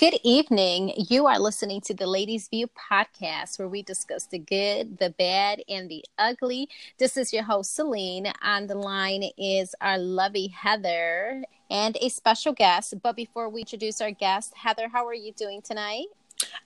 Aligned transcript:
Good 0.00 0.18
evening. 0.24 0.94
You 1.10 1.26
are 1.26 1.38
listening 1.38 1.82
to 1.82 1.92
the 1.92 2.06
Ladies 2.06 2.48
View 2.48 2.68
podcast 2.68 3.58
where 3.58 3.68
we 3.68 3.82
discuss 3.82 4.24
the 4.24 4.38
good, 4.38 4.96
the 4.96 5.10
bad, 5.10 5.62
and 5.68 5.90
the 5.90 6.02
ugly. 6.16 6.70
This 6.96 7.18
is 7.18 7.34
your 7.34 7.42
host, 7.42 7.76
Celine. 7.76 8.32
On 8.40 8.66
the 8.66 8.76
line 8.76 9.24
is 9.36 9.74
our 9.82 9.98
lovely 9.98 10.46
Heather 10.46 11.44
and 11.70 11.98
a 12.00 12.08
special 12.08 12.54
guest. 12.54 12.94
But 13.02 13.14
before 13.14 13.50
we 13.50 13.60
introduce 13.60 14.00
our 14.00 14.10
guest, 14.10 14.54
Heather, 14.56 14.88
how 14.88 15.06
are 15.06 15.12
you 15.12 15.34
doing 15.34 15.60
tonight? 15.60 16.06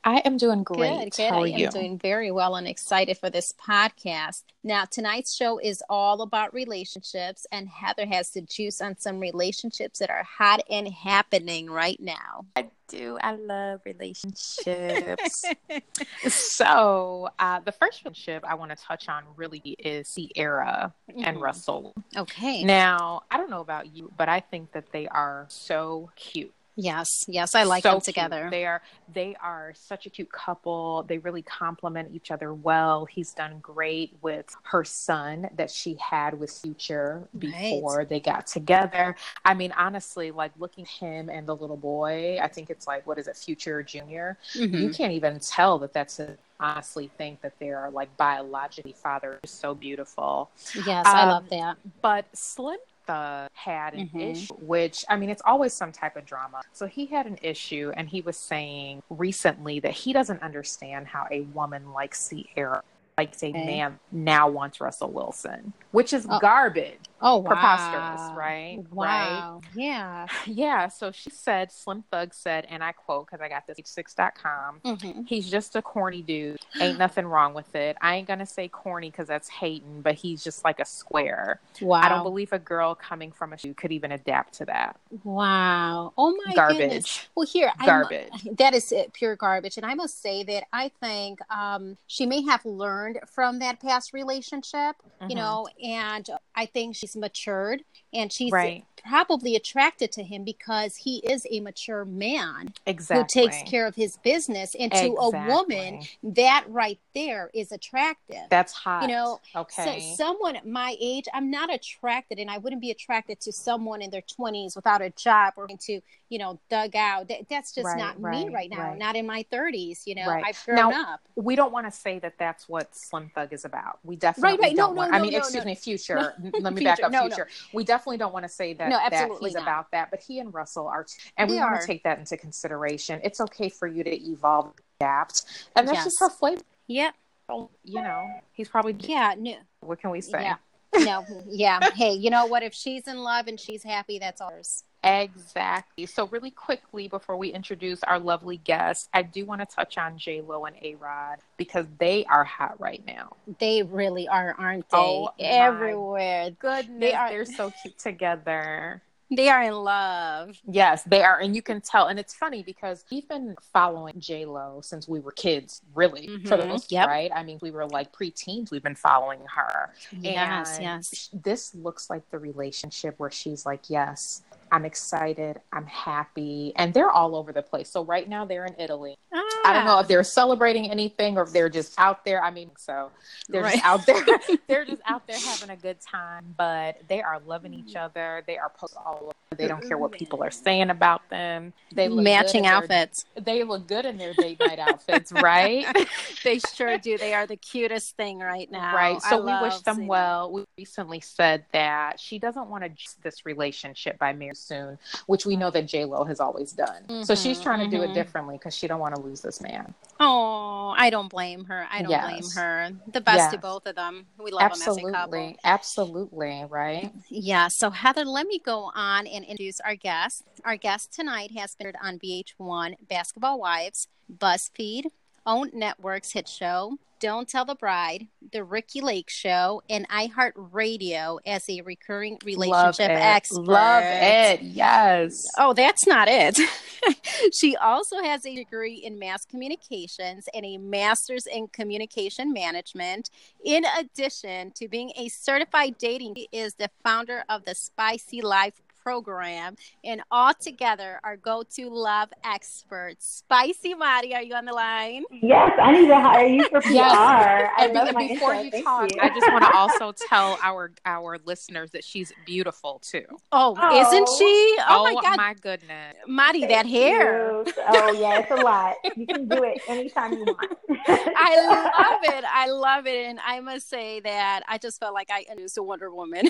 I 0.04 0.18
am 0.18 0.36
doing 0.36 0.62
great. 0.62 0.96
Good, 0.96 1.16
good. 1.16 1.30
How 1.30 1.40
are 1.40 1.46
I 1.46 1.46
you? 1.46 1.66
am 1.66 1.72
doing 1.72 1.98
very 1.98 2.30
well 2.30 2.54
and 2.54 2.68
excited 2.68 3.18
for 3.18 3.30
this 3.30 3.52
podcast. 3.52 4.44
Now, 4.62 4.84
tonight's 4.84 5.34
show 5.34 5.58
is 5.58 5.82
all 5.88 6.22
about 6.22 6.54
relationships, 6.54 7.46
and 7.50 7.68
Heather 7.68 8.06
has 8.06 8.30
the 8.30 8.42
juice 8.42 8.80
on 8.80 8.96
some 8.98 9.18
relationships 9.18 9.98
that 9.98 10.10
are 10.10 10.22
hot 10.22 10.62
and 10.70 10.88
happening 10.88 11.68
right 11.68 11.98
now. 12.00 12.46
I 12.54 12.68
do. 12.94 13.18
I 13.20 13.32
love 13.36 13.80
relationships. 13.84 15.44
so, 16.28 17.28
uh, 17.38 17.60
the 17.60 17.72
first 17.72 18.04
relationship 18.04 18.44
I 18.46 18.54
want 18.54 18.70
to 18.70 18.76
touch 18.76 19.08
on 19.08 19.24
really 19.36 19.60
is 19.78 20.14
Ciara 20.36 20.92
and 21.08 21.36
Mhm. 21.38 21.40
Russell. 21.40 21.92
Okay. 22.16 22.62
Now, 22.64 23.22
I 23.30 23.36
don't 23.36 23.50
know 23.50 23.60
about 23.60 23.94
you, 23.94 24.10
but 24.16 24.28
I 24.28 24.40
think 24.40 24.72
that 24.72 24.92
they 24.92 25.06
are 25.08 25.46
so 25.48 26.10
cute. 26.16 26.54
Yes, 26.76 27.24
yes, 27.28 27.54
I 27.54 27.62
like 27.62 27.82
so 27.84 27.90
them 27.90 27.96
cute. 28.00 28.04
together. 28.04 28.48
They 28.50 28.64
are 28.66 28.82
they 29.12 29.36
are 29.40 29.72
such 29.76 30.06
a 30.06 30.10
cute 30.10 30.32
couple. 30.32 31.04
They 31.04 31.18
really 31.18 31.42
complement 31.42 32.14
each 32.14 32.30
other 32.30 32.52
well. 32.52 33.04
He's 33.04 33.32
done 33.32 33.60
great 33.60 34.16
with 34.22 34.54
her 34.64 34.84
son 34.84 35.48
that 35.56 35.70
she 35.70 35.94
had 36.00 36.38
with 36.38 36.50
Future 36.50 37.28
before 37.38 38.04
they 38.04 38.18
got 38.18 38.46
together. 38.48 39.14
I 39.44 39.54
mean, 39.54 39.72
honestly, 39.76 40.30
like 40.32 40.52
looking 40.58 40.84
at 40.84 40.90
him 40.90 41.28
and 41.28 41.46
the 41.46 41.54
little 41.54 41.76
boy, 41.76 42.38
I 42.42 42.48
think 42.48 42.70
it's 42.70 42.86
like 42.88 43.06
what 43.06 43.18
is 43.18 43.28
it, 43.28 43.36
Future 43.36 43.82
Junior? 43.82 44.36
Mhm. 44.54 44.80
You 44.80 44.90
can't 44.90 45.12
even 45.12 45.38
tell 45.38 45.78
that 45.78 45.92
that's 45.92 46.18
a 46.18 46.36
honestly 46.60 47.10
think 47.18 47.40
that 47.42 47.52
they 47.58 47.70
are 47.70 47.90
like 47.90 48.16
biologically 48.16 48.92
father 48.92 49.38
is 49.42 49.50
so 49.50 49.74
beautiful 49.74 50.50
Yes, 50.86 51.04
I 51.06 51.22
Um, 51.22 51.28
love 51.28 51.48
that. 51.50 51.76
but 52.00 52.24
Slim 52.32 52.78
Thug 53.06 53.48
had 53.52 53.94
an 53.94 54.08
Mhm. 54.08 54.30
issue, 54.30 54.54
which 54.54 55.04
I 55.08 55.16
mean, 55.16 55.30
it's 55.30 55.42
always 55.44 55.72
some 55.72 55.92
type 55.92 56.16
of 56.16 56.24
drama. 56.24 56.62
So 56.72 56.86
he 56.86 57.06
had 57.06 57.26
an 57.26 57.38
issue, 57.42 57.92
and 57.96 58.08
he 58.08 58.20
was 58.20 58.36
saying 58.36 59.02
recently 59.10 59.80
that 59.80 59.92
he 59.92 60.12
doesn't 60.12 60.42
understand 60.42 61.06
how 61.08 61.26
a 61.30 61.42
woman 61.42 61.92
like 61.92 62.14
Ciara, 62.14 62.82
like 63.18 63.34
a 63.42 63.46
Okay. 63.48 63.66
man, 63.66 63.98
now 64.10 64.48
wants 64.48 64.80
Russell 64.80 65.10
Wilson, 65.12 65.72
which 65.92 66.12
is 66.12 66.26
Oh. 66.28 66.38
garbage. 66.38 66.98
Oh, 67.26 67.38
wow. 67.38 67.48
Preposterous, 67.48 68.30
right? 68.36 68.80
Wow. 68.92 69.62
Yeah. 69.74 70.26
Yeah. 70.46 70.88
So 70.88 71.10
she 71.10 71.30
said, 71.30 71.72
Slim 71.72 72.04
Thug 72.10 72.34
said, 72.34 72.66
and 72.68 72.84
I 72.84 72.92
quote 72.92 73.26
because 73.26 73.40
I 73.40 73.48
got 73.48 73.66
this 73.66 73.78
h6.com. 73.80 74.80
hmm 74.84 75.22
He's 75.26 75.50
just 75.50 75.74
a 75.74 75.80
corny 75.82 76.20
dude. 76.22 76.58
Ain't 76.80 76.98
nothing 76.98 77.26
wrong 77.26 77.54
with 77.54 77.74
it. 77.74 77.96
I 78.02 78.16
ain't 78.16 78.28
gonna 78.28 78.44
say 78.46 78.68
corny 78.68 79.10
because 79.10 79.26
that's 79.26 79.48
hating, 79.48 80.02
but 80.02 80.16
he's 80.16 80.44
just 80.44 80.64
like 80.64 80.80
a 80.80 80.84
square. 80.84 81.60
Wow. 81.80 82.00
I 82.02 82.08
don't 82.10 82.22
believe 82.24 82.52
a 82.52 82.58
girl 82.58 82.94
coming 82.94 83.32
from 83.32 83.54
a 83.54 83.58
shoe 83.58 83.72
could 83.74 83.90
even 83.92 84.12
adapt 84.12 84.54
to 84.58 84.66
that. 84.66 84.96
Wow. 85.22 86.12
Oh 86.18 86.36
my 86.46 86.54
Garbage. 86.54 86.78
goodness. 86.78 87.28
Well, 87.34 87.46
here, 87.46 87.72
Garbage. 87.84 88.30
that 88.58 88.74
is 88.74 88.92
it, 88.92 89.14
pure 89.14 89.36
garbage. 89.36 89.76
And 89.78 89.86
I 89.86 89.94
must 89.94 90.20
say 90.20 90.42
that 90.44 90.64
I 90.72 90.90
think 91.00 91.38
um, 91.50 91.96
she 92.06 92.26
may 92.26 92.42
have 92.42 92.64
learned 92.66 93.20
from 93.26 93.60
that 93.60 93.80
past 93.80 94.12
relationship, 94.12 94.96
you 95.28 95.34
Mhm. 95.34 95.36
know, 95.36 95.68
and 95.82 96.28
I 96.54 96.66
think 96.66 96.96
she's 96.96 97.16
matured 97.16 97.82
and 98.12 98.32
she's 98.32 98.52
Right. 98.52 98.84
Probably 99.08 99.54
attracted 99.56 100.10
to 100.12 100.22
him 100.22 100.44
because 100.44 100.96
he 100.96 101.18
is 101.18 101.46
a 101.50 101.60
mature 101.60 102.04
man 102.04 102.72
Exactly. 102.86 103.42
who 103.42 103.48
takes 103.48 103.70
care 103.70 103.86
of 103.86 103.94
his 103.94 104.16
business. 104.18 104.74
And 104.78 104.90
to 104.92 105.14
a 105.18 105.30
woman, 105.46 106.02
that 106.22 106.64
right 106.68 106.98
there 107.14 107.50
is 107.54 107.72
attractive. 107.72 108.42
That's 108.50 108.72
hot. 108.72 109.02
you 109.02 109.08
know, 109.08 109.40
Okay. 109.54 110.00
So 110.16 110.16
someone 110.16 110.58
my 110.64 110.96
age, 111.00 111.26
I'm 111.34 111.50
not 111.50 111.72
attracted, 111.72 112.38
and 112.38 112.50
I 112.50 112.58
wouldn't 112.58 112.80
be 112.82 112.90
attracted 112.90 113.40
to 113.40 113.52
someone 113.52 114.02
in 114.02 114.10
their 114.10 114.22
20s 114.22 114.74
without 114.76 115.02
a 115.02 115.10
job 115.10 115.54
or 115.56 115.68
to, 115.68 116.00
you 116.28 116.38
know, 116.38 116.58
dug 116.70 116.96
out. 116.96 117.28
That, 117.28 117.48
that's 117.48 117.72
just 117.74 117.84
Right, 117.86 117.98
not 117.98 118.18
me 118.18 118.44
right, 118.46 118.52
right 118.52 118.70
now. 118.70 118.88
right. 118.90 118.98
Not 118.98 119.16
in 119.16 119.26
my 119.26 119.44
30s. 119.52 120.06
You 120.06 120.16
know, 120.16 120.26
Right. 120.26 120.44
I've 120.46 120.62
grown 120.64 120.76
Now, 120.90 121.14
up. 121.14 121.20
we 121.36 121.54
don't 121.56 121.72
want 121.72 121.86
to 121.86 121.92
say 121.92 122.18
that 122.20 122.34
that's 122.38 122.68
what 122.68 122.94
Slim 122.96 123.30
Thug 123.34 123.52
is 123.52 123.64
about. 123.64 123.98
We 124.02 124.16
definitely 124.16 124.58
right. 124.60 124.74
No, 124.74 124.86
don't 124.86 124.94
no, 124.94 125.02
want. 125.02 125.14
I 125.14 125.20
mean, 125.20 125.32
no, 125.32 125.38
excuse 125.38 125.64
no. 125.64 125.70
me, 125.70 125.74
Future. 125.84 126.34
No. 126.42 126.50
Let 126.60 126.72
me 126.74 126.82
back 126.84 127.02
up. 127.02 127.12
No, 127.12 127.20
no. 127.22 127.28
Future. 127.28 127.48
We 127.72 127.84
definitely 127.84 128.16
don't 128.18 128.32
want 128.32 128.44
to 128.44 128.48
say 128.48 128.72
that, 128.74 128.90
No, 128.96 128.98
that 129.10 129.12
absolutely 129.12 129.50
he's 129.50 129.54
not. 129.54 129.62
about 129.62 129.90
that. 129.92 130.10
But 130.10 130.20
he 130.20 130.38
and 130.38 130.52
Russell 130.52 130.86
are, 130.88 131.04
t- 131.04 131.14
and 131.36 131.48
we 131.50 131.56
They 131.56 131.60
want 131.62 131.80
to 131.80 131.86
take 131.86 132.02
that 132.04 132.18
into 132.18 132.36
consideration. 132.36 133.20
It's 133.22 133.40
okay 133.40 133.68
for 133.68 133.86
you 133.88 134.04
to 134.04 134.10
evolve, 134.30 134.72
adapt, 135.00 135.42
and 135.76 135.86
that's 135.88 135.96
Yes. 135.98 136.04
just 136.04 136.20
her 136.20 136.30
flavor. 136.30 136.62
Yeah. 136.86 137.10
You 137.48 137.68
know, 137.84 138.26
he's 138.52 138.68
probably. 138.68 138.96
Yeah. 139.00 139.34
No. 139.38 139.56
What 139.80 140.00
can 140.00 140.10
we 140.10 140.20
say? 140.22 140.42
Yeah. 140.42 140.56
No. 141.04 141.24
Yeah. 141.46 141.80
Hey, 141.94 142.12
you 142.12 142.30
know 142.30 142.46
what? 142.46 142.62
If 142.62 142.72
she's 142.72 143.06
in 143.06 143.18
love 143.22 143.48
and 143.48 143.58
she's 143.60 143.82
happy, 143.82 144.18
that's 144.18 144.40
ours. 144.40 144.84
Exactly. 145.04 146.06
So, 146.06 146.26
really 146.28 146.50
quickly 146.50 147.08
before 147.08 147.36
we 147.36 147.48
introduce 147.52 148.02
our 148.04 148.18
lovely 148.18 148.56
guests, 148.58 149.08
I 149.12 149.22
do 149.22 149.44
want 149.44 149.60
to 149.60 149.66
touch 149.66 149.98
on 149.98 150.18
J 150.18 150.40
Lo 150.40 150.64
and 150.64 150.76
A 150.82 150.94
Rod 150.96 151.38
because 151.56 151.86
they 151.98 152.24
are 152.26 152.44
hot 152.44 152.80
right 152.80 153.04
now. 153.06 153.36
They 153.58 153.82
really 153.82 154.26
are, 154.28 154.54
aren't 154.58 154.88
they? 154.90 154.96
Oh, 154.96 155.30
Everywhere. 155.38 156.50
Goodness, 156.58 157.00
They 157.00 157.12
are- 157.12 157.28
they're 157.28 157.44
so 157.46 157.72
cute 157.82 157.98
together. 157.98 159.02
They 159.30 159.48
are 159.48 159.62
in 159.62 159.72
love. 159.72 160.60
Yes, 160.70 161.02
they 161.04 161.22
are, 161.24 161.40
and 161.40 161.56
you 161.56 161.62
can 161.62 161.80
tell. 161.80 162.06
And 162.06 162.20
it's 162.20 162.34
funny 162.34 162.62
because 162.62 163.04
we've 163.10 163.26
been 163.26 163.56
following 163.72 164.20
J 164.20 164.44
Lo 164.44 164.80
since 164.82 165.08
we 165.08 165.18
were 165.18 165.32
kids, 165.32 165.80
really, 165.94 166.26
for 166.44 166.56
the 166.56 166.64
Mhm. 166.64 166.68
most 166.68 166.92
Yep. 166.92 167.08
right. 167.08 167.30
I 167.34 167.42
mean, 167.42 167.58
we 167.62 167.70
were 167.70 167.86
like 167.86 168.12
preteens. 168.12 168.70
We've 168.70 168.82
been 168.82 168.94
following 168.94 169.40
her. 169.46 169.92
Yes. 170.12 170.74
And 170.76 170.82
Yes. 170.84 171.30
This 171.32 171.74
looks 171.74 172.10
like 172.10 172.30
the 172.30 172.38
relationship 172.38 173.18
where 173.18 173.30
she's 173.30 173.64
like, 173.66 173.88
yes. 173.88 174.42
I'm 174.72 174.84
excited. 174.84 175.60
I'm 175.72 175.86
happy. 175.86 176.72
And 176.76 176.92
they're 176.92 177.10
all 177.10 177.36
over 177.36 177.52
the 177.52 177.62
place. 177.62 177.90
So, 177.90 178.04
right 178.04 178.28
now, 178.28 178.44
they're 178.44 178.66
in 178.66 178.74
Italy. 178.78 179.16
I 179.64 179.72
don't 179.72 179.84
know 179.86 179.96
ah. 179.96 180.00
if 180.00 180.08
they're 180.08 180.22
celebrating 180.22 180.90
anything 180.90 181.36
or 181.36 181.42
if 181.42 181.52
they're 181.52 181.68
just 181.68 181.98
out 181.98 182.24
there. 182.24 182.42
I 182.42 182.50
mean, 182.50 182.70
so 182.76 183.10
they're 183.48 183.62
Right. 183.62 183.74
just 183.74 183.84
out 183.84 184.06
there. 184.06 184.24
they're 184.68 184.84
just 184.84 185.02
out 185.06 185.26
there 185.26 185.38
having 185.38 185.70
a 185.70 185.76
good 185.76 186.00
time, 186.00 186.54
but 186.56 186.98
they 187.08 187.22
are 187.22 187.40
loving 187.46 187.74
each 187.74 187.96
other. 187.96 188.42
They 188.46 188.58
are 188.58 188.72
all 189.04 189.18
over. 189.22 189.32
They 189.56 189.68
don't 189.68 189.86
care 189.86 189.96
what 189.96 190.12
people 190.12 190.42
are 190.42 190.50
saying 190.50 190.90
about 190.90 191.28
them. 191.30 191.72
They 191.92 192.08
look 192.08 192.24
Matching 192.24 192.58
in 192.58 192.62
their- 192.64 192.74
outfits. 192.74 193.24
They 193.40 193.62
look 193.62 193.86
good 193.86 194.04
in 194.04 194.18
their 194.18 194.34
date 194.34 194.60
night 194.60 194.78
outfits, 194.78 195.32
right? 195.32 195.86
They 196.42 196.58
sure 196.58 196.98
do. 196.98 197.16
They 197.16 197.32
are 197.32 197.46
the 197.46 197.56
cutest 197.56 198.16
thing 198.16 198.38
right 198.38 198.70
now. 198.70 198.94
Right. 198.94 199.16
I 199.24 199.30
So 199.30 199.44
we 199.44 199.52
wish 199.62 199.78
them 199.80 200.06
well. 200.06 200.52
We 200.52 200.64
recently 200.76 201.20
said 201.20 201.64
that 201.72 202.20
she 202.20 202.38
doesn't 202.38 202.68
want 202.68 202.84
to 202.84 202.90
this 203.22 203.46
relationship 203.46 204.18
by 204.18 204.32
marriage 204.32 204.53
soon, 204.54 204.98
which 205.26 205.44
we 205.46 205.56
know 205.56 205.70
that 205.70 205.86
J 205.86 206.04
Lo 206.04 206.24
has 206.24 206.40
always 206.40 206.72
done. 206.72 207.24
So 207.24 207.34
she's 207.34 207.60
trying 207.60 207.80
to 207.88 207.96
do 207.96 208.02
mhm. 208.02 208.10
it 208.10 208.14
differently 208.14 208.56
because 208.56 208.74
she 208.74 208.86
don't 208.86 209.00
want 209.00 209.14
to 209.14 209.20
lose 209.20 209.40
this 209.40 209.60
man. 209.60 209.94
Oh, 210.20 210.94
I 210.96 211.10
don't 211.10 211.28
blame 211.28 211.64
her. 211.64 211.86
I 211.90 212.02
don't 212.02 212.10
Yes. 212.10 212.24
blame 212.24 212.64
her. 212.64 212.90
The 213.12 213.20
best 213.20 213.50
to 213.50 213.56
Yes. 213.56 213.62
both 213.62 213.86
of 213.86 213.96
them. 213.96 214.26
We 214.38 214.50
love 214.50 214.72
them 214.72 214.72
as 214.72 214.96
a 214.96 215.00
couple. 215.00 215.14
absolutely, 215.14 215.58
absolutely, 215.64 216.64
right? 216.68 217.12
Yeah. 217.28 217.68
So 217.68 217.90
Heather, 217.90 218.24
let 218.24 218.46
me 218.46 218.58
go 218.58 218.90
on 218.94 219.26
and 219.26 219.44
introduce 219.44 219.80
our 219.80 219.96
guest. 219.96 220.44
Our 220.64 220.76
guest 220.76 221.12
tonight 221.12 221.50
has 221.56 221.74
been 221.74 221.92
on 222.02 222.18
VH1 222.18 222.96
Basketball 223.08 223.58
Wives, 223.58 224.08
BuzzFeed, 224.32 225.06
Own 225.46 225.70
Networks 225.74 226.32
hit 226.32 226.48
show, 226.48 226.98
Don't 227.24 227.48
Tell 227.48 227.64
the 227.64 227.74
Bride, 227.74 228.26
The 228.52 228.62
Ricki 228.62 229.00
Lake 229.00 229.30
Show, 229.30 229.80
and 229.88 230.06
iHeartRadio 230.10 231.38
as 231.46 231.66
a 231.70 231.80
recurring 231.80 232.36
relationship 232.44 233.08
Love 233.08 233.18
expert. 233.18 233.66
Love 233.66 234.02
it. 234.04 234.60
Yes. 234.60 235.50
Oh, 235.56 235.72
that's 235.72 236.06
not 236.06 236.28
it. 236.30 236.60
she 237.54 237.76
also 237.76 238.22
has 238.22 238.44
a 238.44 238.54
degree 238.54 238.96
in 238.96 239.18
mass 239.18 239.46
communications 239.46 240.50
and 240.52 240.66
a 240.66 240.76
master's 240.76 241.46
in 241.46 241.68
communication 241.68 242.52
management. 242.52 243.30
In 243.64 243.86
addition 243.98 244.72
to 244.72 244.86
being 244.86 245.10
a 245.16 245.30
certified 245.30 245.96
dating, 245.96 246.34
she 246.36 246.48
is 246.52 246.74
the 246.74 246.90
founder 247.02 247.42
of 247.48 247.64
the 247.64 247.74
Spicy 247.74 248.42
Life 248.42 248.82
program 249.04 249.76
and 250.02 250.22
all 250.30 250.52
together 250.54 251.20
our 251.22 251.36
go-to 251.36 251.88
love 251.90 252.30
experts. 252.42 253.42
Spicy 253.46 253.94
Mari, 253.94 254.34
are 254.34 254.42
you 254.42 254.54
on 254.54 254.64
the 254.64 254.72
line? 254.72 255.22
Yes, 255.30 255.72
I 255.80 255.92
need 255.92 256.08
to 256.08 256.18
hire 256.18 256.46
you 256.46 256.66
for 256.70 256.80
PR. 256.80 256.88
Yes. 256.90 257.12
I 257.14 257.84
And, 257.84 257.92
love 257.94 258.08
be- 258.08 258.14
my 258.14 258.28
before 258.28 258.54
intro. 258.54 258.64
you 258.64 258.70
Thank 258.70 258.84
talk, 258.84 259.10
you. 259.14 259.20
I 259.20 259.28
just 259.28 259.52
want 259.52 259.64
to 259.64 259.76
also 259.76 260.12
tell 260.28 260.58
our 260.62 260.90
our 261.04 261.38
listeners 261.44 261.90
that 261.92 262.02
she's 262.02 262.32
beautiful 262.46 262.98
too. 263.00 263.24
Oh, 263.52 263.76
Oh. 263.78 264.00
isn't 264.00 264.28
she? 264.38 264.76
Oh, 264.88 265.04
my 265.04 265.14
oh 265.16 265.36
god. 265.36 265.60
goodness. 265.60 266.16
Mari, 266.26 266.60
that 266.66 266.86
hair. 266.86 267.62
you. 267.66 267.72
Oh 267.88 268.12
yeah, 268.12 268.38
it's 268.40 268.50
a 268.50 268.56
lot. 268.56 268.94
You 269.16 269.26
can 269.26 269.46
do 269.48 269.62
it 269.62 269.80
anytime 269.86 270.32
you 270.32 270.44
want. 270.44 270.76
I 271.06 271.66
love 271.66 272.20
it. 272.34 272.44
I 272.50 272.68
love 272.70 273.06
it. 273.06 273.26
And 273.26 273.38
I 273.46 273.60
must 273.60 273.88
say 273.88 274.20
that 274.20 274.62
I 274.66 274.78
just 274.78 274.98
felt 274.98 275.14
like 275.14 275.30
I 275.30 275.40
introduced 275.42 275.78
a 275.78 275.82
Wonder 275.82 276.12
Woman. 276.12 276.48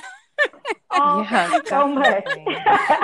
Oh, 0.97 1.23
yeah, 1.23 1.61
so 1.67 1.89
much. 1.89 2.25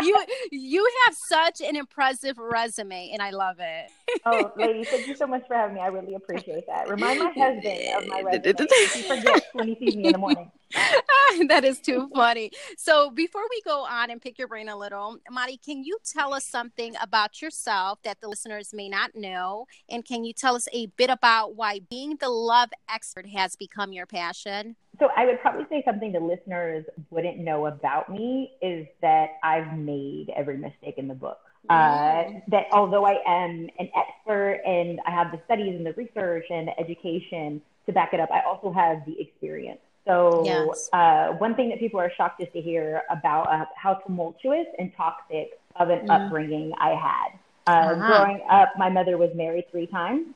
you 0.03 0.17
you 0.53 0.89
have 1.07 1.17
such 1.17 1.61
an 1.61 1.75
impressive 1.75 2.39
resume, 2.39 3.11
and 3.13 3.21
I 3.21 3.31
love 3.31 3.57
it. 3.59 3.91
oh, 4.27 4.53
lady, 4.57 4.85
thank 4.85 5.09
you 5.09 5.17
so 5.17 5.27
much 5.27 5.47
for 5.49 5.55
having 5.55 5.75
me. 5.75 5.81
I 5.81 5.89
really 5.89 6.15
appreciate 6.15 6.67
that. 6.69 6.89
Remind 6.89 7.19
my 7.19 7.33
husband 7.37 7.81
of 7.97 8.07
my 8.07 8.23
resume. 8.23 8.69
he 8.95 9.03
forgets 9.03 9.47
when 9.53 9.67
he 9.67 9.75
sees 9.75 9.97
me 9.97 10.07
in 10.07 10.13
the 10.13 10.19
morning. 10.19 10.51
that 11.49 11.65
is 11.65 11.81
too 11.81 12.09
funny. 12.15 12.51
So 12.77 13.11
before 13.11 13.43
we 13.51 13.61
go 13.63 13.85
on 13.85 14.11
and 14.11 14.21
pick 14.21 14.39
your 14.39 14.47
brain 14.47 14.69
a 14.69 14.77
little, 14.77 15.19
Mari, 15.31 15.57
can 15.57 15.83
you 15.83 15.99
tell 16.05 16.33
us 16.33 16.45
something 16.45 16.95
about 17.03 17.43
yourself 17.43 18.01
that 18.05 18.21
the 18.21 18.29
listeners 18.29 18.73
may 18.73 18.89
not 18.89 19.15
know? 19.15 19.67
And 19.89 20.05
can 20.05 20.25
you 20.25 20.33
tell 20.33 20.55
us 20.55 20.69
a 20.73 20.87
bit 20.87 21.11
about 21.11 21.57
why 21.57 21.81
being 21.91 22.17
the 22.17 22.29
love 22.29 22.71
expert 22.89 23.27
has 23.27 23.57
become 23.57 23.93
your 23.93 24.07
passion? 24.07 24.77
So 25.01 25.09
I 25.17 25.25
would 25.25 25.41
probably 25.41 25.65
say 25.71 25.83
something 25.85 26.13
the 26.13 26.21
listeners 26.21 26.85
wouldn't 27.11 27.39
know 27.39 27.67
about 27.67 28.11
me 28.11 28.53
is 28.61 28.87
that 29.01 29.39
I've 29.43 29.77
made 29.77 30.31
every 30.37 30.59
mistake 30.59 30.95
in 30.99 31.09
the 31.09 31.15
book. 31.15 31.41
Uh, 31.69 32.25
that 32.49 32.67
although 32.73 33.05
I 33.05 33.19
am 33.27 33.69
an 33.79 33.91
expert 33.95 34.61
and 34.65 34.99
I 35.07 35.11
have 35.11 35.31
the 35.31 35.41
studies 35.45 35.75
and 35.77 35.85
the 35.85 35.93
research 35.93 36.47
and 36.51 36.69
the 36.69 36.79
education 36.81 37.61
to 37.87 37.93
back 37.93 38.13
it 38.13 38.21
up, 38.21 38.31
I 38.31 38.41
also 38.41 38.73
have 38.73 39.05
the 39.07 39.21
experience. 39.21 39.81
So, 40.07 40.43
yes. 40.45 40.89
uh, 40.93 41.29
one 41.35 41.55
thing 41.55 41.69
that 41.69 41.79
people 41.79 42.01
are 42.01 42.11
shocked 42.17 42.41
is 42.41 42.49
to 42.55 42.61
hear 42.61 43.03
about 43.11 43.53
uh, 43.53 43.67
how 43.77 43.95
tumultuous 43.95 44.67
and 44.79 44.93
toxic 44.97 45.61
of 45.77 45.91
an 45.91 46.07
mm. 46.07 46.11
upbringing 46.11 46.73
I 46.79 46.91
had. 46.91 47.39
Uh, 47.67 47.93
uh-huh. 47.93 48.07
Growing 48.07 48.41
up, 48.51 48.73
my 48.79 48.89
mother 48.89 49.19
was 49.19 49.31
married 49.35 49.71
three 49.71 49.87
times. 49.87 50.35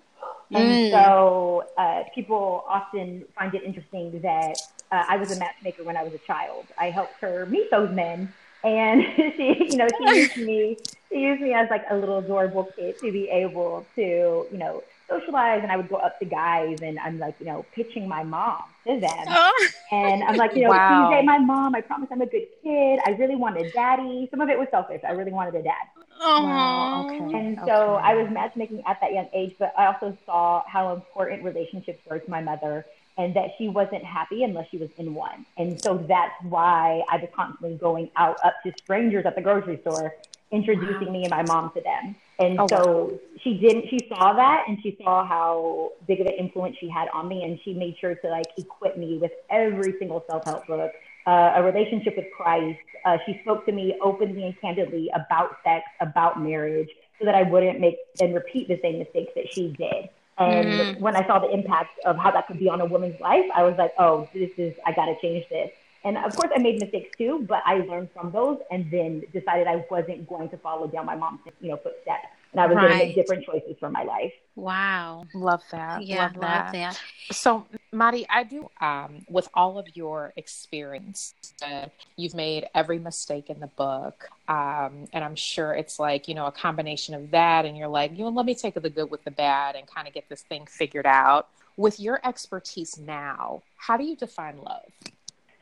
And 0.54 0.68
mm. 0.68 0.90
so 0.90 1.66
uh, 1.76 2.04
people 2.14 2.64
often 2.68 3.24
find 3.36 3.54
it 3.54 3.64
interesting 3.64 4.20
that 4.20 4.56
uh, 4.92 5.04
I 5.08 5.16
was 5.16 5.36
a 5.36 5.38
matchmaker 5.38 5.82
when 5.82 5.96
I 5.96 6.04
was 6.04 6.14
a 6.14 6.18
child. 6.18 6.66
I 6.78 6.90
helped 6.90 7.14
her 7.20 7.46
meet 7.46 7.70
those 7.70 7.90
men. 7.90 8.32
And 8.62 9.02
she, 9.36 9.66
you 9.70 9.76
know, 9.76 9.88
she 9.98 10.16
used 10.16 10.36
me, 10.36 10.78
she 11.14 11.20
used 11.20 11.40
me 11.40 11.54
as 11.54 11.70
like 11.70 11.84
a 11.90 11.96
little 11.96 12.18
adorable 12.18 12.68
kid 12.76 12.98
to 12.98 13.12
be 13.12 13.28
able 13.28 13.86
to, 13.94 14.02
you 14.50 14.58
know, 14.58 14.82
socialize 15.08 15.60
and 15.62 15.70
I 15.70 15.76
would 15.76 15.88
go 15.88 15.96
up 15.96 16.18
to 16.18 16.24
guys 16.24 16.80
and 16.82 16.98
I'm 16.98 17.18
like, 17.18 17.36
you 17.38 17.46
know, 17.46 17.64
pitching 17.72 18.08
my 18.08 18.24
mom 18.24 18.62
to 18.86 18.98
them. 18.98 19.24
Oh. 19.28 19.68
And 19.92 20.24
I'm 20.24 20.36
like, 20.36 20.56
you 20.56 20.62
know, 20.62 20.70
wow. 20.70 21.08
please 21.08 21.16
date 21.16 21.24
my 21.24 21.38
mom. 21.38 21.74
I 21.74 21.82
promise 21.82 22.08
I'm 22.10 22.22
a 22.22 22.26
good 22.26 22.46
kid. 22.62 23.00
I 23.06 23.10
really 23.10 23.36
wanted 23.36 23.66
a 23.66 23.70
daddy. 23.70 24.28
Some 24.30 24.40
of 24.40 24.48
it 24.48 24.58
was 24.58 24.66
selfish. 24.70 25.02
I 25.06 25.12
really 25.12 25.32
wanted 25.32 25.54
a 25.54 25.62
dad. 25.62 25.86
Oh, 26.20 26.44
wow. 26.44 27.06
okay. 27.06 27.38
And 27.38 27.58
so. 27.64 27.94
I 27.94 28.14
was 28.14 28.28
matchmaking 28.32 28.82
at 28.86 29.00
that 29.00 29.12
young 29.12 29.28
age, 29.32 29.54
but 29.58 29.72
I 29.78 29.86
also 29.86 30.16
saw 30.26 30.64
how 30.66 30.94
important 30.94 31.44
relationships 31.44 32.00
were 32.08 32.18
to 32.18 32.30
my 32.30 32.40
mother 32.40 32.86
and 33.16 33.34
that 33.36 33.50
she 33.58 33.68
wasn't 33.68 34.02
happy 34.02 34.42
unless 34.42 34.68
she 34.70 34.78
was 34.78 34.90
in 34.98 35.14
one. 35.14 35.46
And 35.56 35.80
so 35.80 35.98
that's 36.08 36.34
why 36.42 37.02
I 37.10 37.16
was 37.18 37.28
constantly 37.34 37.76
going 37.76 38.10
out 38.16 38.38
up 38.44 38.54
to 38.64 38.72
strangers 38.78 39.24
at 39.26 39.36
the 39.36 39.42
grocery 39.42 39.78
store, 39.82 40.14
introducing 40.54 41.08
wow. 41.08 41.12
me 41.12 41.24
and 41.24 41.30
my 41.30 41.42
mom 41.42 41.72
to 41.74 41.80
them. 41.80 42.16
And 42.38 42.58
oh, 42.58 42.66
so 42.68 43.04
wow. 43.04 43.18
she 43.42 43.58
didn't, 43.58 43.88
she 43.90 43.98
saw 44.08 44.32
that 44.34 44.64
and 44.68 44.78
she 44.82 44.96
saw 45.02 45.26
how 45.26 45.92
big 46.06 46.20
of 46.20 46.26
an 46.26 46.34
influence 46.38 46.76
she 46.80 46.88
had 46.88 47.08
on 47.12 47.28
me. 47.28 47.42
And 47.44 47.58
she 47.64 47.74
made 47.74 47.96
sure 48.00 48.14
to 48.14 48.28
like 48.28 48.46
equip 48.56 48.96
me 48.96 49.18
with 49.18 49.32
every 49.50 49.94
single 49.98 50.24
self 50.30 50.44
help 50.44 50.66
book, 50.66 50.92
uh, 51.26 51.52
a 51.56 51.62
relationship 51.62 52.16
with 52.16 52.26
Christ. 52.36 52.78
Uh, 53.04 53.18
she 53.26 53.38
spoke 53.42 53.66
to 53.66 53.72
me 53.72 53.96
openly 54.02 54.44
and 54.44 54.60
candidly 54.60 55.10
about 55.14 55.56
sex, 55.62 55.84
about 56.00 56.40
marriage, 56.40 56.88
so 57.18 57.26
that 57.26 57.34
I 57.34 57.42
wouldn't 57.42 57.80
make 57.80 57.96
and 58.20 58.34
repeat 58.34 58.68
the 58.68 58.78
same 58.82 58.98
mistakes 58.98 59.32
that 59.36 59.52
she 59.52 59.68
did. 59.72 60.08
And 60.36 60.66
mm. 60.66 61.00
when 61.00 61.14
I 61.14 61.24
saw 61.26 61.38
the 61.38 61.52
impact 61.52 62.00
of 62.04 62.16
how 62.16 62.30
that 62.32 62.48
could 62.48 62.58
be 62.58 62.68
on 62.68 62.80
a 62.80 62.86
woman's 62.86 63.20
life, 63.20 63.44
I 63.54 63.62
was 63.62 63.76
like, 63.78 63.92
oh, 63.98 64.28
this 64.34 64.50
is, 64.56 64.74
I 64.84 64.92
got 64.92 65.06
to 65.06 65.14
change 65.20 65.48
this. 65.48 65.70
And 66.04 66.18
of 66.18 66.36
course, 66.36 66.50
I 66.54 66.60
made 66.60 66.80
mistakes 66.80 67.16
too, 67.16 67.44
but 67.48 67.62
I 67.64 67.76
learned 67.76 68.10
from 68.12 68.30
those 68.30 68.58
and 68.70 68.90
then 68.90 69.22
decided 69.32 69.66
I 69.66 69.84
wasn't 69.90 70.28
going 70.28 70.50
to 70.50 70.58
follow 70.58 70.86
down 70.86 71.06
my 71.06 71.16
mom's, 71.16 71.40
you 71.60 71.70
know, 71.70 71.76
footsteps. 71.78 72.26
And 72.52 72.60
I 72.60 72.66
was 72.66 72.76
right. 72.76 72.88
going 72.88 72.98
to 72.98 73.06
make 73.06 73.14
different 73.16 73.44
choices 73.44 73.76
for 73.80 73.90
my 73.90 74.04
life. 74.04 74.32
Wow. 74.54 75.24
Love 75.34 75.62
that. 75.72 76.04
Yeah, 76.04 76.24
love 76.24 76.34
that. 76.34 76.64
Love 76.64 76.72
that. 76.72 77.00
So, 77.32 77.66
Mari, 77.90 78.26
I 78.30 78.44
do, 78.44 78.70
um, 78.80 79.24
with 79.28 79.48
all 79.54 79.76
of 79.76 79.86
your 79.96 80.32
experience, 80.36 81.34
uh, 81.66 81.86
you've 82.16 82.34
made 82.34 82.68
every 82.74 83.00
mistake 83.00 83.50
in 83.50 83.58
the 83.58 83.66
book. 83.66 84.28
Um, 84.46 85.08
and 85.12 85.24
I'm 85.24 85.34
sure 85.34 85.72
it's 85.72 85.98
like, 85.98 86.28
you 86.28 86.34
know, 86.34 86.46
a 86.46 86.52
combination 86.52 87.14
of 87.14 87.32
that. 87.32 87.64
And 87.64 87.76
you're 87.76 87.88
like, 87.88 88.12
you 88.12 88.18
know, 88.18 88.30
let 88.30 88.46
me 88.46 88.54
take 88.54 88.74
the 88.74 88.90
good 88.90 89.10
with 89.10 89.24
the 89.24 89.32
bad 89.32 89.74
and 89.74 89.86
kind 89.86 90.06
of 90.06 90.14
get 90.14 90.28
this 90.28 90.42
thing 90.42 90.66
figured 90.66 91.06
out. 91.06 91.48
With 91.76 91.98
your 91.98 92.20
expertise 92.24 92.98
now, 92.98 93.62
how 93.78 93.96
do 93.96 94.04
you 94.04 94.14
define 94.14 94.58
love? 94.58 94.84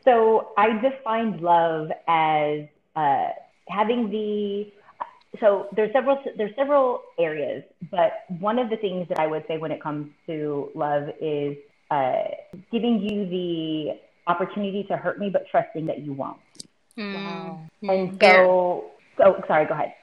So 0.04 0.52
I 0.56 0.78
defined 0.80 1.40
love 1.40 1.90
as 2.08 2.60
uh, 2.96 3.28
having 3.68 4.10
the 4.10 4.72
so 5.40 5.68
there's 5.74 5.92
several 5.92 6.22
there's 6.36 6.54
several 6.56 7.02
areas, 7.18 7.64
but 7.90 8.24
one 8.38 8.58
of 8.58 8.68
the 8.68 8.76
things 8.76 9.08
that 9.08 9.18
I 9.18 9.26
would 9.26 9.44
say 9.48 9.58
when 9.58 9.70
it 9.70 9.82
comes 9.82 10.10
to 10.26 10.70
love 10.74 11.08
is 11.20 11.56
uh, 11.90 12.24
giving 12.70 13.00
you 13.00 13.26
the 13.28 13.98
opportunity 14.26 14.84
to 14.84 14.96
hurt 14.96 15.18
me, 15.18 15.30
but 15.30 15.46
trusting 15.50 15.86
that 15.86 16.00
you 16.00 16.12
won't. 16.12 16.38
Mm. 16.98 17.14
Wow. 17.14 17.68
And 17.82 18.18
so, 18.20 18.90
so 19.16 19.42
sorry, 19.46 19.66
go 19.66 19.74
ahead. 19.74 19.94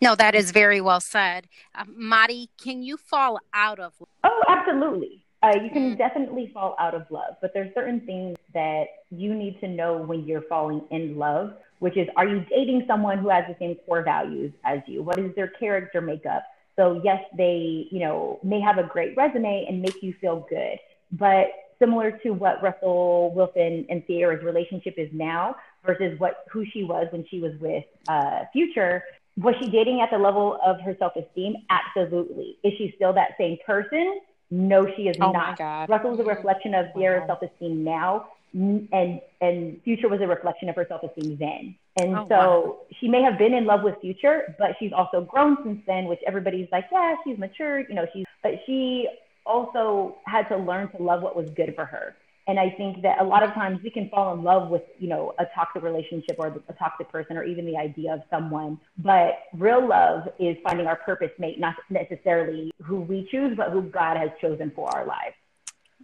No, 0.00 0.14
that 0.16 0.34
is 0.34 0.50
very 0.50 0.80
well 0.80 1.00
said. 1.00 1.46
Uh, 1.74 1.84
Mari, 1.88 2.48
can 2.60 2.82
you 2.82 2.96
fall 2.96 3.38
out 3.54 3.78
of? 3.78 3.94
Oh, 4.24 4.42
absolutely. 4.48 5.21
Uh, 5.42 5.52
you 5.62 5.70
can 5.70 5.94
mm. 5.94 5.98
definitely 5.98 6.50
fall 6.54 6.76
out 6.78 6.94
of 6.94 7.02
love, 7.10 7.34
but 7.40 7.52
there's 7.52 7.74
certain 7.74 8.00
things 8.02 8.36
that 8.54 8.84
you 9.10 9.34
need 9.34 9.58
to 9.60 9.66
know 9.66 9.98
when 9.98 10.24
you're 10.24 10.42
falling 10.42 10.82
in 10.90 11.16
love, 11.16 11.54
which 11.80 11.96
is 11.96 12.06
are 12.16 12.28
you 12.28 12.44
dating 12.48 12.84
someone 12.86 13.18
who 13.18 13.28
has 13.28 13.44
the 13.48 13.56
same 13.58 13.74
core 13.86 14.04
values 14.04 14.52
as 14.64 14.78
you? 14.86 15.02
What 15.02 15.18
is 15.18 15.34
their 15.34 15.48
character 15.48 16.00
makeup? 16.00 16.44
So 16.76 17.00
yes, 17.02 17.22
they, 17.36 17.88
you 17.90 17.98
know, 17.98 18.38
may 18.44 18.60
have 18.60 18.78
a 18.78 18.84
great 18.84 19.16
resume 19.16 19.66
and 19.68 19.82
make 19.82 20.00
you 20.00 20.14
feel 20.20 20.46
good, 20.48 20.78
but 21.10 21.46
similar 21.80 22.12
to 22.22 22.30
what 22.30 22.62
Russell 22.62 23.34
Wilson 23.34 23.84
and 23.90 24.06
Ciara's 24.06 24.44
relationship 24.44 24.94
is 24.96 25.08
now 25.12 25.56
versus 25.84 26.18
what 26.20 26.44
who 26.50 26.64
she 26.72 26.84
was 26.84 27.08
when 27.10 27.26
she 27.28 27.40
was 27.40 27.52
with 27.60 27.84
uh, 28.08 28.44
Future, 28.52 29.02
was 29.36 29.54
she 29.60 29.70
dating 29.70 30.00
at 30.00 30.10
the 30.10 30.18
level 30.18 30.58
of 30.64 30.80
her 30.82 30.94
self-esteem? 30.98 31.56
Absolutely. 31.70 32.58
Is 32.62 32.74
she 32.78 32.92
still 32.96 33.12
that 33.14 33.30
same 33.38 33.58
person? 33.66 34.20
No, 34.54 34.86
she 34.96 35.08
is 35.08 35.16
oh 35.18 35.32
not. 35.32 35.58
Russell 35.88 36.10
was 36.10 36.20
a 36.20 36.24
reflection 36.24 36.74
of 36.74 36.84
Ciara's 36.94 37.22
wow. 37.22 37.38
self-esteem 37.40 37.82
now, 37.82 38.28
and 38.52 39.18
and 39.40 39.80
Future 39.82 40.10
was 40.10 40.20
a 40.20 40.26
reflection 40.26 40.68
of 40.68 40.76
her 40.76 40.84
self-esteem 40.86 41.38
then. 41.38 41.74
And 41.98 42.14
oh, 42.14 42.26
so 42.28 42.36
wow. 42.36 42.76
she 43.00 43.08
may 43.08 43.22
have 43.22 43.38
been 43.38 43.54
in 43.54 43.64
love 43.64 43.82
with 43.82 43.98
Future, 44.02 44.54
but 44.58 44.76
she's 44.78 44.92
also 44.92 45.22
grown 45.22 45.56
since 45.64 45.80
then. 45.86 46.04
Which 46.04 46.20
everybody's 46.26 46.68
like, 46.70 46.84
yeah, 46.92 47.14
she's 47.24 47.38
matured, 47.38 47.86
you 47.88 47.94
know. 47.94 48.06
She's 48.12 48.26
but 48.42 48.60
she 48.66 49.08
also 49.46 50.16
had 50.26 50.46
to 50.48 50.58
learn 50.58 50.90
to 50.90 51.02
love 51.02 51.22
what 51.22 51.34
was 51.34 51.48
good 51.56 51.74
for 51.74 51.86
her. 51.86 52.14
And 52.48 52.58
I 52.58 52.70
think 52.70 53.02
that 53.02 53.20
a 53.20 53.24
lot 53.24 53.42
of 53.42 53.52
times 53.52 53.80
we 53.84 53.90
can 53.90 54.08
fall 54.08 54.34
in 54.34 54.42
love 54.42 54.68
with, 54.68 54.82
you 54.98 55.08
know, 55.08 55.32
a 55.38 55.44
toxic 55.54 55.82
relationship 55.82 56.36
or 56.38 56.48
a 56.68 56.72
toxic 56.72 57.10
person 57.10 57.36
or 57.36 57.44
even 57.44 57.64
the 57.64 57.76
idea 57.76 58.14
of 58.14 58.22
someone. 58.30 58.80
But 58.98 59.38
real 59.54 59.86
love 59.86 60.28
is 60.40 60.56
finding 60.64 60.86
our 60.86 60.96
purpose 60.96 61.30
mate, 61.38 61.60
not 61.60 61.76
necessarily 61.88 62.72
who 62.82 63.00
we 63.00 63.28
choose, 63.30 63.56
but 63.56 63.70
who 63.70 63.82
God 63.82 64.16
has 64.16 64.30
chosen 64.40 64.72
for 64.74 64.88
our 64.94 65.06
lives. 65.06 65.36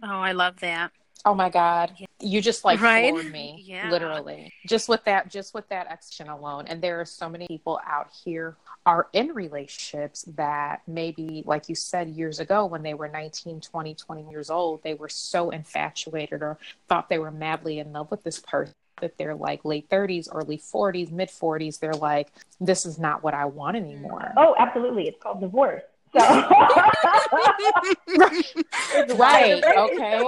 Oh, 0.01 0.07
I 0.07 0.31
love 0.31 0.59
that. 0.61 0.91
Oh 1.25 1.33
my 1.33 1.49
God. 1.49 1.93
You 2.21 2.41
just 2.41 2.63
like 2.63 2.79
right? 2.79 3.09
floored 3.09 3.31
me. 3.31 3.63
Yeah. 3.69 3.91
Literally. 3.91 4.51
Just 4.67 4.89
with 4.89 5.03
that 5.05 5.29
just 5.29 5.53
with 5.53 5.67
that 5.69 5.87
action 5.87 6.27
alone. 6.27 6.65
And 6.67 6.81
there 6.81 6.99
are 6.99 7.05
so 7.05 7.29
many 7.29 7.45
people 7.47 7.79
out 7.85 8.09
here 8.23 8.55
are 8.85 9.07
in 9.13 9.29
relationships 9.29 10.23
that 10.35 10.81
maybe 10.87 11.43
like 11.45 11.69
you 11.69 11.75
said 11.75 12.09
years 12.09 12.39
ago 12.39 12.65
when 12.65 12.81
they 12.81 12.93
were 12.93 13.07
19, 13.07 13.61
20, 13.61 13.93
20 13.93 14.29
years 14.29 14.49
old, 14.49 14.81
they 14.83 14.93
were 14.93 15.09
so 15.09 15.49
infatuated 15.49 16.41
or 16.41 16.57
thought 16.87 17.09
they 17.09 17.19
were 17.19 17.31
madly 17.31 17.79
in 17.79 17.91
love 17.91 18.09
with 18.09 18.23
this 18.23 18.39
person 18.39 18.73
that 19.01 19.17
they're 19.17 19.35
like 19.35 19.63
late 19.63 19.89
30s, 19.89 20.27
early 20.31 20.57
40s, 20.57 21.11
mid 21.11 21.29
40s, 21.29 21.79
they're 21.79 21.93
like, 21.93 22.29
this 22.59 22.85
is 22.85 22.99
not 22.99 23.23
what 23.23 23.33
I 23.33 23.45
want 23.45 23.77
mm. 23.77 23.81
anymore. 23.81 24.33
Oh, 24.37 24.55
absolutely. 24.57 25.07
It's 25.07 25.21
called 25.21 25.41
divorce. 25.41 25.83
So 26.17 26.19
right. 29.15 29.63
Okay. 29.63 30.19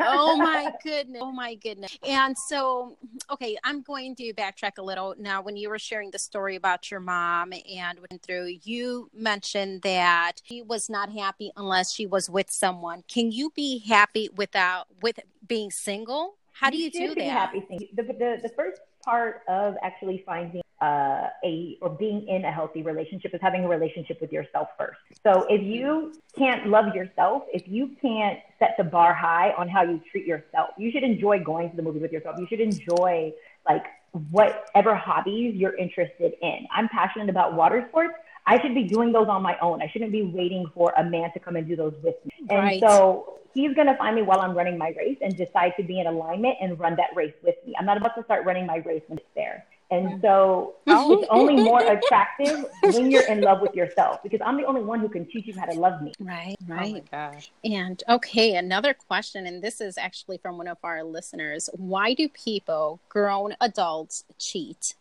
oh 0.00 0.36
my 0.36 0.70
goodness. 0.82 1.22
Oh 1.22 1.32
my 1.32 1.54
goodness. 1.56 1.96
And 2.06 2.36
so, 2.36 2.96
okay, 3.30 3.56
I'm 3.64 3.82
going 3.82 4.14
to 4.16 4.32
backtrack 4.34 4.78
a 4.78 4.82
little. 4.82 5.14
Now, 5.18 5.42
when 5.42 5.56
you 5.56 5.68
were 5.68 5.78
sharing 5.78 6.10
the 6.10 6.18
story 6.18 6.56
about 6.56 6.90
your 6.90 7.00
mom 7.00 7.52
and 7.52 7.98
went 8.10 8.22
through, 8.22 8.56
you 8.62 9.10
mentioned 9.14 9.82
that 9.82 10.34
she 10.44 10.62
was 10.62 10.88
not 10.88 11.12
happy 11.12 11.50
unless 11.56 11.92
she 11.92 12.06
was 12.06 12.30
with 12.30 12.50
someone. 12.50 13.02
Can 13.08 13.32
you 13.32 13.50
be 13.54 13.78
happy 13.78 14.28
without 14.34 14.86
with 15.02 15.18
being 15.46 15.70
single? 15.70 16.36
How 16.52 16.70
do 16.70 16.76
you, 16.76 16.90
you 16.92 17.08
do 17.08 17.14
that? 17.16 17.24
Happy 17.24 17.90
The, 17.94 18.02
the, 18.04 18.38
the 18.42 18.50
first 18.54 18.80
part 19.04 19.42
of 19.48 19.76
actually 19.82 20.22
finding 20.24 20.62
uh, 20.80 21.28
a 21.44 21.78
or 21.80 21.88
being 21.88 22.26
in 22.28 22.44
a 22.44 22.52
healthy 22.52 22.82
relationship 22.82 23.34
is 23.34 23.40
having 23.40 23.64
a 23.64 23.68
relationship 23.68 24.20
with 24.20 24.32
yourself 24.32 24.68
first. 24.76 24.98
So 25.22 25.46
if 25.48 25.62
you 25.62 26.12
can't 26.36 26.66
love 26.66 26.94
yourself, 26.94 27.44
if 27.52 27.62
you 27.66 27.90
can't 28.02 28.38
set 28.58 28.74
the 28.76 28.84
bar 28.84 29.14
high 29.14 29.52
on 29.56 29.68
how 29.68 29.82
you 29.82 30.00
treat 30.10 30.26
yourself, 30.26 30.70
you 30.76 30.90
should 30.90 31.04
enjoy 31.04 31.42
going 31.42 31.70
to 31.70 31.76
the 31.76 31.82
movie 31.82 32.00
with 32.00 32.12
yourself. 32.12 32.36
You 32.38 32.46
should 32.48 32.60
enjoy 32.60 33.32
like 33.68 33.84
whatever 34.30 34.94
hobbies 34.94 35.54
you're 35.54 35.76
interested 35.76 36.34
in. 36.42 36.66
I'm 36.72 36.88
passionate 36.88 37.28
about 37.28 37.54
water 37.54 37.86
sports. 37.88 38.14
I 38.46 38.60
should 38.60 38.74
be 38.74 38.84
doing 38.84 39.12
those 39.12 39.28
on 39.28 39.42
my 39.42 39.56
own. 39.60 39.82
I 39.82 39.88
shouldn't 39.88 40.12
be 40.12 40.22
waiting 40.22 40.66
for 40.74 40.92
a 40.96 41.04
man 41.04 41.32
to 41.32 41.38
come 41.38 41.56
and 41.56 41.66
do 41.66 41.76
those 41.76 41.94
with 42.02 42.16
me. 42.24 42.32
And 42.50 42.58
right. 42.58 42.80
so 42.80 43.38
he's 43.54 43.74
going 43.74 43.86
to 43.86 43.96
find 43.96 44.16
me 44.16 44.22
while 44.22 44.40
I'm 44.40 44.54
running 44.54 44.76
my 44.76 44.90
race 44.98 45.18
and 45.22 45.36
decide 45.36 45.72
to 45.78 45.82
be 45.82 46.00
in 46.00 46.06
alignment 46.06 46.56
and 46.60 46.78
run 46.78 46.96
that 46.96 47.10
race 47.14 47.32
with 47.42 47.54
me. 47.66 47.74
I'm 47.78 47.86
not 47.86 47.96
about 47.96 48.14
to 48.16 48.24
start 48.24 48.44
running 48.44 48.66
my 48.66 48.76
race 48.76 49.02
when 49.06 49.18
it's 49.18 49.26
there. 49.34 49.64
And 49.90 50.08
mm. 50.08 50.22
so 50.22 50.74
oh. 50.86 51.12
it's 51.12 51.28
only 51.30 51.62
more 51.62 51.80
attractive 51.80 52.64
when 52.82 53.10
you're 53.10 53.26
in 53.28 53.42
love 53.42 53.60
with 53.60 53.74
yourself 53.74 54.22
because 54.22 54.40
I'm 54.44 54.56
the 54.56 54.64
only 54.64 54.82
one 54.82 55.00
who 55.00 55.08
can 55.08 55.26
teach 55.26 55.46
you 55.46 55.54
how 55.54 55.66
to 55.66 55.78
love 55.78 56.02
me. 56.02 56.12
Right, 56.18 56.56
oh 56.62 56.74
right. 56.74 56.96
Oh 56.96 57.08
gosh. 57.10 57.50
And 57.64 58.02
okay, 58.08 58.56
another 58.56 58.94
question, 58.94 59.46
and 59.46 59.62
this 59.62 59.80
is 59.80 59.98
actually 59.98 60.38
from 60.38 60.56
one 60.56 60.68
of 60.68 60.78
our 60.82 61.04
listeners. 61.04 61.68
Why 61.74 62.14
do 62.14 62.28
people, 62.28 63.00
grown 63.08 63.54
adults, 63.60 64.24
cheat? 64.38 64.94